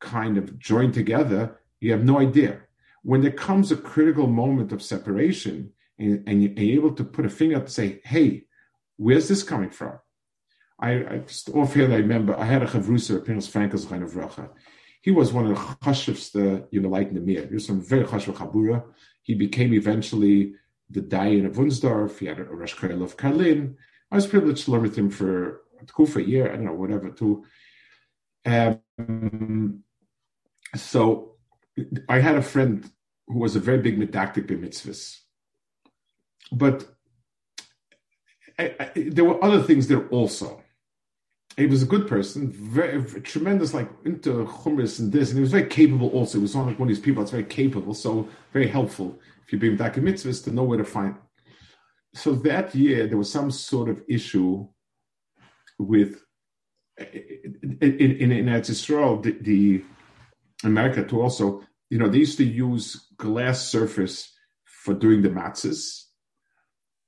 kind 0.00 0.38
of 0.38 0.58
joined 0.58 0.94
together, 0.94 1.60
you 1.80 1.92
have 1.92 2.04
no 2.04 2.18
idea. 2.18 2.60
When 3.02 3.20
there 3.20 3.30
comes 3.30 3.70
a 3.70 3.76
critical 3.76 4.26
moment 4.26 4.72
of 4.72 4.82
separation 4.82 5.72
and, 5.98 6.24
and 6.26 6.42
you're 6.42 6.78
able 6.78 6.92
to 6.94 7.04
put 7.04 7.26
a 7.26 7.30
finger 7.30 7.56
up 7.56 7.62
and 7.64 7.72
say, 7.72 8.00
hey, 8.04 8.46
where's 8.96 9.28
this 9.28 9.42
coming 9.42 9.70
from? 9.70 9.98
I, 10.78 10.90
I 10.90 11.18
just 11.26 11.48
offhand 11.50 11.92
I 11.92 11.98
remember 11.98 12.38
I 12.38 12.44
had 12.44 12.62
a 12.62 12.66
chavrusa, 12.66 13.24
Pinchas 13.24 13.48
Frankel's 13.48 13.86
kind 13.86 14.02
of 14.02 14.12
racha 14.12 14.50
he 15.06 15.12
was 15.12 15.32
one 15.32 15.46
of 15.46 15.50
the 15.50 15.62
chashivste 15.86 16.68
Unilite 16.72 17.10
in 17.10 17.14
the 17.14 17.20
Mir. 17.20 17.46
He 17.46 17.54
was 17.54 17.68
from 17.68 17.80
very 17.80 18.02
chashiv 18.02 18.34
Chabura. 18.34 18.82
He 19.22 19.36
became 19.36 19.72
eventually 19.72 20.54
the 20.90 21.00
Dayan 21.00 21.46
of 21.46 21.52
Wunsdorf. 21.52 22.18
He 22.18 22.26
had 22.26 22.40
a 22.40 22.44
Rosh 22.44 22.72
of 22.82 23.16
Karlin. 23.16 23.76
I 24.16 24.20
was 24.24 24.26
privileged 24.26 24.64
to 24.64 24.70
learn 24.70 24.80
with 24.80 24.96
him 24.96 25.10
for 25.10 25.60
a 26.18 26.22
year, 26.22 26.50
I 26.50 26.56
don't 26.56 26.64
know, 26.64 26.72
whatever, 26.72 27.10
too. 27.10 27.44
Um, 28.46 29.84
so 30.74 31.36
I 32.08 32.20
had 32.20 32.36
a 32.36 32.40
friend 32.40 32.90
who 33.26 33.40
was 33.40 33.56
a 33.56 33.60
very 33.60 33.76
big 33.76 33.98
medactic 33.98 34.46
mitzvahs. 34.46 35.18
But 36.50 36.86
I, 38.58 38.74
I, 38.80 38.90
there 38.94 39.26
were 39.26 39.44
other 39.44 39.62
things 39.62 39.86
there 39.86 40.08
also 40.08 40.62
he 41.58 41.66
was 41.66 41.82
a 41.82 41.86
good 41.86 42.08
person, 42.08 42.50
very, 42.50 42.98
very 42.98 43.20
tremendous, 43.20 43.74
like 43.74 43.90
into 44.06 44.44
chumras 44.44 44.98
and 44.98 45.12
this, 45.12 45.28
and 45.28 45.38
he 45.38 45.42
was 45.42 45.50
very 45.50 45.66
capable. 45.66 46.08
Also, 46.08 46.38
he 46.38 46.42
was 46.42 46.54
not 46.54 46.66
like 46.66 46.78
one 46.78 46.88
of 46.88 46.94
these 46.94 47.04
people 47.04 47.22
that's 47.22 47.32
very 47.32 47.44
capable, 47.44 47.92
so 47.92 48.28
very 48.52 48.68
helpful 48.68 49.18
if 49.44 49.52
you're 49.52 49.60
being 49.60 49.76
back 49.76 49.98
in 49.98 50.04
mitzvahs 50.04 50.42
to 50.44 50.50
know 50.50 50.64
where 50.64 50.78
to 50.78 50.84
find. 50.84 51.16
So 52.16 52.34
that 52.34 52.74
year 52.74 53.06
there 53.06 53.18
was 53.18 53.30
some 53.30 53.50
sort 53.50 53.88
of 53.88 54.02
issue 54.08 54.66
with 55.78 56.22
in 56.98 57.78
in, 57.80 58.32
in 58.32 58.48
Israel, 58.48 59.20
the, 59.20 59.32
the 59.40 59.84
America 60.64 61.04
too. 61.04 61.20
Also, 61.20 61.62
you 61.90 61.98
know, 61.98 62.08
they 62.08 62.18
used 62.18 62.38
to 62.38 62.44
use 62.44 63.08
glass 63.16 63.68
surface 63.68 64.32
for 64.64 64.94
doing 64.94 65.22
the 65.22 65.28
matzahs 65.28 66.04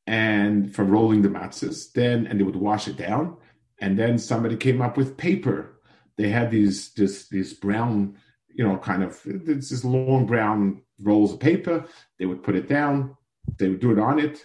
and 0.06 0.74
for 0.74 0.84
rolling 0.84 1.22
the 1.22 1.28
matzahs. 1.28 1.92
Then, 1.92 2.26
and 2.26 2.38
they 2.38 2.44
would 2.44 2.56
wash 2.56 2.88
it 2.88 2.96
down 2.96 3.36
and 3.80 3.98
then 3.98 4.18
somebody 4.18 4.56
came 4.56 4.82
up 4.82 4.96
with 4.96 5.16
paper. 5.16 5.80
They 6.16 6.28
had 6.28 6.50
these 6.50 6.92
this 6.94 7.28
these 7.28 7.54
brown, 7.54 8.16
you 8.48 8.66
know, 8.66 8.76
kind 8.78 9.02
of 9.02 9.20
this 9.24 9.84
long 9.84 10.26
brown 10.26 10.82
rolls 11.00 11.32
of 11.32 11.40
paper. 11.40 11.84
They 12.18 12.26
would 12.26 12.42
put 12.42 12.56
it 12.56 12.68
down. 12.68 13.16
They 13.58 13.68
would 13.68 13.80
do 13.80 13.92
it 13.92 13.98
on 13.98 14.18
it. 14.18 14.44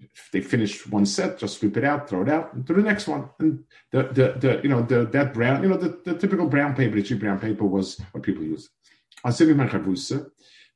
If 0.00 0.30
they 0.32 0.40
finish 0.40 0.86
one 0.86 1.06
set, 1.06 1.38
just 1.38 1.58
sweep 1.58 1.76
it 1.76 1.84
out, 1.84 2.08
throw 2.08 2.22
it 2.22 2.28
out, 2.28 2.54
and 2.54 2.64
do 2.64 2.74
the 2.74 2.82
next 2.82 3.08
one. 3.08 3.30
And 3.40 3.64
the 3.90 4.04
the, 4.04 4.34
the 4.38 4.60
you 4.62 4.68
know 4.68 4.82
the 4.82 5.06
that 5.06 5.34
brown, 5.34 5.62
you 5.62 5.68
know, 5.68 5.76
the, 5.76 6.00
the 6.04 6.14
typical 6.16 6.46
brown 6.46 6.74
paper, 6.74 6.96
the 6.96 7.02
cheap 7.02 7.20
brown 7.20 7.40
paper 7.40 7.64
was 7.64 8.00
what 8.12 8.22
people 8.22 8.44
use. 8.44 8.68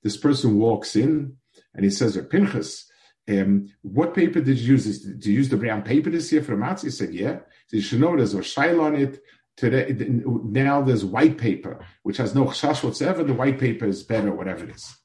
This 0.02 0.16
person 0.16 0.58
walks 0.58 0.96
in 0.96 1.36
and 1.74 1.84
he 1.84 1.90
says, 1.90 2.18
Pinchas, 2.30 2.90
um, 3.28 3.68
what 3.82 4.14
paper 4.14 4.40
did 4.40 4.58
you 4.58 4.72
use? 4.72 5.00
Did 5.00 5.24
you 5.24 5.34
use 5.34 5.48
the 5.48 5.56
brown 5.56 5.82
paper 5.82 6.10
this 6.10 6.32
year 6.32 6.42
for 6.42 6.56
the 6.56 6.62
matzah? 6.62 6.84
He 6.84 6.90
said, 6.90 7.14
yeah. 7.14 7.38
So 7.68 7.76
you 7.76 7.82
should 7.82 8.00
know 8.00 8.16
there's 8.16 8.34
a 8.34 8.38
shail 8.38 8.82
on 8.82 8.96
it. 8.96 9.20
Today, 9.54 9.94
now 10.24 10.80
there's 10.80 11.04
white 11.04 11.36
paper, 11.36 11.84
which 12.04 12.16
has 12.16 12.34
no 12.34 12.46
chash 12.46 12.82
whatsoever. 12.82 13.22
The 13.22 13.34
white 13.34 13.60
paper 13.60 13.84
is 13.84 14.02
better, 14.02 14.32
whatever 14.32 14.64
it 14.64 14.74
is. 14.74 14.96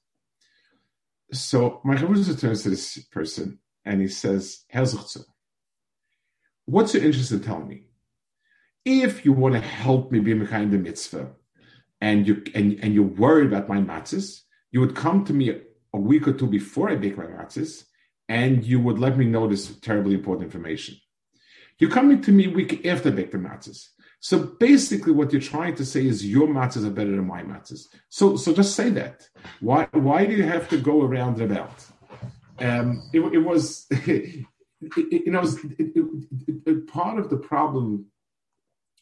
So 1.34 1.82
my 1.84 1.96
Chavruza 1.96 2.40
turns 2.40 2.64
to 2.64 2.70
this 2.70 2.98
person 3.12 3.60
and 3.88 4.02
he 4.02 4.08
says, 4.10 4.66
What's 6.66 6.94
your 6.94 7.04
interest 7.04 7.32
in 7.32 7.42
telling 7.42 7.68
me? 7.68 7.86
If 8.84 9.26
you 9.26 9.32
want 9.32 9.56
to 9.56 9.62
help 9.62 10.12
me 10.12 10.20
be 10.20 10.34
behind 10.34 10.72
the 10.72 10.78
mitzvah 10.78 11.30
and 12.02 12.28
you 12.28 12.44
and, 12.54 12.78
and 12.82 12.94
you're 12.94 13.04
worried 13.04 13.48
about 13.48 13.70
my 13.70 13.78
matzahs, 13.78 14.42
you 14.72 14.82
would 14.82 14.96
come 14.96 15.24
to 15.26 15.34
me 15.34 15.62
a 15.94 15.98
week 15.98 16.28
or 16.28 16.34
two 16.34 16.48
before 16.48 16.90
I 16.90 16.96
bake 16.96 17.18
my 17.18 17.26
matzahs 17.26 17.86
and 18.28 18.64
you 18.66 18.80
would 18.82 19.00
let 19.00 19.18
me 19.18 19.26
know 19.26 19.48
this 19.48 19.74
terribly 19.80 20.16
important 20.16 20.46
information. 20.46 20.98
You're 21.80 21.92
coming 21.92 22.22
to 22.24 22.32
me 22.32 22.48
week 22.48 22.86
after 22.86 23.10
I 23.10 23.14
bake 23.14 23.32
the 23.32 23.38
matzahs. 23.38 23.88
So 24.20 24.40
basically, 24.40 25.14
what 25.14 25.32
you're 25.32 25.42
trying 25.42 25.76
to 25.76 25.86
say 25.86 26.06
is 26.06 26.26
your 26.26 26.48
matzahs 26.48 26.86
are 26.86 26.90
better 26.90 27.12
than 27.12 27.28
my 27.28 27.44
matzahs. 27.44 27.84
So, 28.10 28.36
so 28.36 28.54
just 28.54 28.76
say 28.76 28.90
that. 28.92 29.30
Why, 29.62 29.88
why 29.92 30.26
do 30.26 30.34
you 30.34 30.44
have 30.44 30.68
to 30.70 30.78
go 30.78 31.04
around 31.04 31.38
the 31.38 31.46
belt? 31.46 31.88
Um, 32.60 33.10
it, 33.14 33.20
it 33.20 33.40
was, 33.40 33.88
you 34.06 34.46
know, 35.28 35.44
part 36.88 37.20
of 37.20 37.30
the 37.30 37.38
problem 37.38 38.08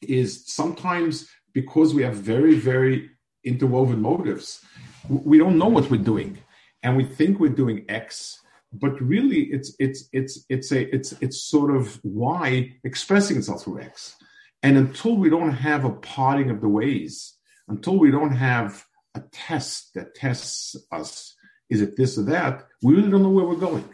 is 0.01 0.45
sometimes 0.45 1.27
because 1.53 1.93
we 1.93 2.03
have 2.03 2.15
very, 2.15 2.55
very 2.55 3.09
interwoven 3.43 4.01
motives, 4.01 4.63
we 5.09 5.37
don't 5.37 5.57
know 5.57 5.67
what 5.67 5.89
we're 5.89 6.01
doing, 6.01 6.37
and 6.83 6.97
we 6.97 7.05
think 7.05 7.39
we're 7.39 7.49
doing 7.49 7.85
X, 7.87 8.41
but 8.73 8.99
really, 9.01 9.43
it's 9.43 9.73
it's 9.79 10.09
it's 10.11 10.45
it's 10.49 10.71
a 10.71 10.93
it's 10.93 11.13
it's 11.21 11.41
sort 11.41 11.75
of 11.75 11.99
Y 12.03 12.73
expressing 12.83 13.37
itself 13.37 13.63
through 13.63 13.81
X. 13.81 14.15
And 14.63 14.77
until 14.77 15.15
we 15.15 15.29
don't 15.29 15.51
have 15.51 15.85
a 15.85 15.91
parting 15.91 16.49
of 16.49 16.61
the 16.61 16.67
ways, 16.67 17.37
until 17.67 17.97
we 17.97 18.11
don't 18.11 18.35
have 18.35 18.83
a 19.13 19.21
test 19.31 19.93
that 19.93 20.15
tests 20.15 20.75
us, 20.91 21.34
is 21.69 21.81
it 21.81 21.97
this 21.97 22.17
or 22.17 22.23
that, 22.23 22.67
we 22.81 22.95
really 22.95 23.09
don't 23.09 23.23
know 23.23 23.29
where 23.29 23.45
we're 23.45 23.55
going. 23.55 23.87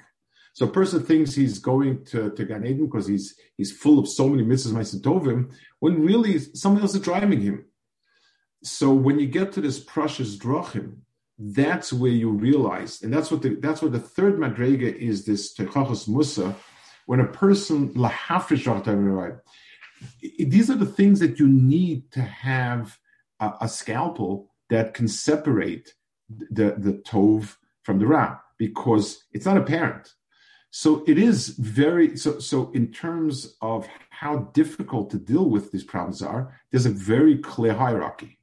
So 0.54 0.66
a 0.66 0.72
person 0.72 1.02
thinks 1.02 1.34
he's 1.34 1.60
going 1.60 2.04
to, 2.06 2.32
to 2.32 2.46
Gan 2.46 2.66
Eden 2.66 2.86
because 2.86 3.08
he's 3.08 3.36
he's 3.56 3.72
full 3.72 4.00
of 4.00 4.08
so 4.08 4.28
many 4.28 4.44
mitzvahs, 4.44 4.74
maasim 4.74 5.02
tovim, 5.02 5.54
when 5.80 6.04
really 6.04 6.40
someone 6.40 6.82
else 6.82 6.96
is 6.96 7.02
driving 7.02 7.42
him. 7.42 7.66
So 8.64 8.94
when 8.94 9.18
you 9.20 9.28
get 9.28 9.54
to 9.54 9.62
this 9.62 9.84
parashas 9.84 10.38
drachim, 10.38 10.98
that's 11.40 11.94
where 11.94 12.12
you 12.12 12.30
realize, 12.30 13.02
and 13.02 13.14
that's 13.14 13.32
what 13.32 13.42
the 13.42 13.56
that's 13.56 13.82
what 13.82 13.94
the 13.94 14.00
third 14.00 14.38
madrega 14.38 14.94
is. 14.94 15.26
This 15.26 15.54
tochachos 15.56 16.08
musar, 16.10 16.54
when 17.06 17.22
a 17.22 17.28
person 17.28 17.94
lahafish 17.94 18.68
these 20.40 20.70
are 20.70 20.76
the 20.76 20.86
things 20.86 21.20
that 21.20 21.40
you 21.40 21.48
need 21.48 22.12
to 22.12 22.22
have 22.22 22.98
a, 23.40 23.54
a 23.62 23.68
scalpel 23.70 24.50
that 24.70 24.94
can 24.94 25.08
separate 25.08 25.94
the, 26.30 26.76
the 26.78 26.94
tov 26.94 27.56
from 27.84 28.00
the 28.00 28.08
ra 28.08 28.38
because 28.58 29.24
it's 29.34 29.46
not 29.46 29.58
apparent. 29.58 30.14
So 30.70 31.04
it 31.08 31.18
is 31.18 31.50
very 31.50 32.16
so. 32.16 32.40
So 32.40 32.72
in 32.72 32.92
terms 32.94 33.56
of 33.62 33.88
how 34.10 34.50
difficult 34.54 35.10
to 35.12 35.18
deal 35.18 35.50
with 35.50 35.72
these 35.72 35.84
problems 35.84 36.22
are, 36.22 36.58
there's 36.72 36.86
a 36.86 36.92
very 36.92 37.38
clear 37.38 37.74
hierarchy. 37.74 38.40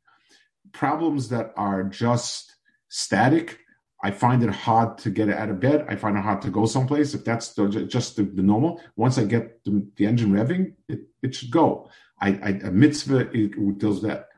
Problems 0.72 1.30
that 1.30 1.52
are 1.56 1.84
just 1.84 2.56
static 2.88 3.60
I 4.02 4.12
find 4.12 4.42
it 4.44 4.50
hard 4.50 4.98
to 4.98 5.10
get 5.10 5.28
out 5.28 5.50
of 5.50 5.58
bed. 5.58 5.84
I 5.88 5.96
find 5.96 6.16
it 6.16 6.22
hard 6.22 6.42
to 6.42 6.50
go 6.50 6.66
someplace. 6.66 7.14
If 7.14 7.24
that's 7.24 7.54
the, 7.54 7.68
just 7.68 8.16
the, 8.16 8.22
the, 8.22 8.42
normal, 8.42 8.80
once 8.96 9.18
I 9.18 9.24
get 9.24 9.64
the, 9.64 9.84
the 9.96 10.06
engine 10.06 10.30
revving, 10.30 10.74
it, 10.88 11.00
it, 11.22 11.34
should 11.34 11.50
go. 11.50 11.90
I, 12.20 12.28
I 12.28 12.48
a 12.62 12.70
mitzvah 12.70 13.30
it, 13.36 13.78
does 13.78 14.02
that. 14.02 14.28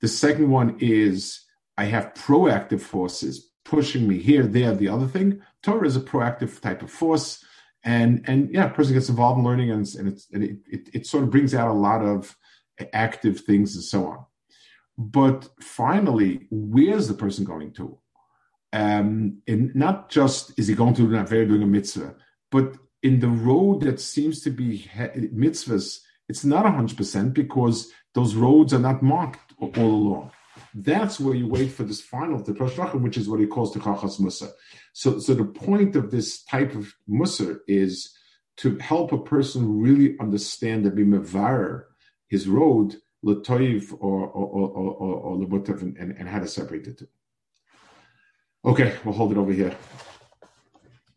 The 0.00 0.08
second 0.08 0.48
one 0.50 0.76
is 0.80 1.44
I 1.76 1.84
have 1.84 2.14
proactive 2.14 2.80
forces 2.80 3.49
pushing 3.70 4.06
me 4.06 4.18
here, 4.18 4.46
there, 4.46 4.74
the 4.74 4.88
other 4.88 5.06
thing. 5.06 5.40
Torah 5.62 5.86
is 5.86 5.96
a 5.96 6.00
proactive 6.00 6.60
type 6.60 6.82
of 6.82 6.90
force, 6.90 7.44
and 7.84 8.22
and 8.26 8.52
yeah, 8.52 8.66
a 8.66 8.74
person 8.74 8.94
gets 8.94 9.08
involved 9.08 9.38
in 9.38 9.44
learning, 9.44 9.70
and, 9.70 9.86
and, 9.98 10.06
and 10.32 10.44
it, 10.44 10.56
it 10.66 10.88
it 10.92 11.06
sort 11.06 11.24
of 11.24 11.30
brings 11.30 11.54
out 11.54 11.68
a 11.68 11.82
lot 11.88 12.02
of 12.02 12.36
active 12.92 13.40
things 13.40 13.74
and 13.74 13.84
so 13.84 14.06
on. 14.06 14.18
But 14.98 15.48
finally, 15.60 16.46
where's 16.50 17.08
the 17.08 17.14
person 17.14 17.44
going 17.44 17.72
to? 17.74 17.98
um, 18.72 19.42
and 19.46 19.74
not 19.74 20.10
just 20.10 20.58
is 20.58 20.68
he 20.68 20.74
going 20.74 20.94
to 20.94 21.08
do 21.08 21.22
very 21.24 21.46
doing 21.46 21.62
a 21.62 21.66
mitzvah, 21.66 22.14
but 22.50 22.76
in 23.02 23.20
the 23.20 23.28
road 23.28 23.80
that 23.82 24.00
seems 24.00 24.42
to 24.42 24.50
be 24.50 24.88
mitzvahs, 24.94 26.00
it's 26.28 26.44
not 26.44 26.66
100% 26.66 27.34
because 27.34 27.90
those 28.14 28.34
roads 28.34 28.72
are 28.72 28.78
not 28.78 29.02
marked 29.02 29.54
all 29.60 29.72
along. 29.76 30.30
That's 30.74 31.20
where 31.20 31.34
you 31.34 31.46
wait 31.46 31.72
for 31.72 31.84
this 31.84 32.00
final 32.00 32.42
Teprosh 32.42 33.00
which 33.00 33.16
is 33.16 33.28
what 33.28 33.40
he 33.40 33.46
calls 33.46 33.72
the 33.72 33.80
Chachas 33.80 34.20
Musa. 34.20 34.50
So, 34.92 35.18
so 35.18 35.34
the 35.34 35.44
point 35.44 35.96
of 35.96 36.10
this 36.10 36.42
type 36.44 36.74
of 36.74 36.92
Musar 37.08 37.60
is 37.66 38.16
to 38.58 38.76
help 38.78 39.12
a 39.12 39.18
person 39.18 39.80
really 39.80 40.16
understand 40.20 40.84
the 40.84 40.90
Bimavar, 40.90 41.84
his 42.28 42.46
road, 42.46 42.96
Latoiv 43.24 43.92
or, 44.00 44.26
or, 44.28 44.46
or, 44.46 44.70
or, 44.70 45.44
or, 45.44 45.78
and, 45.78 45.96
and 45.96 46.28
how 46.28 46.38
to 46.38 46.48
separate 46.48 46.84
the 46.84 46.92
two. 46.92 47.08
Okay, 48.64 48.94
we'll 49.04 49.14
hold 49.14 49.32
it 49.32 49.38
over 49.38 49.52
here. 49.52 49.74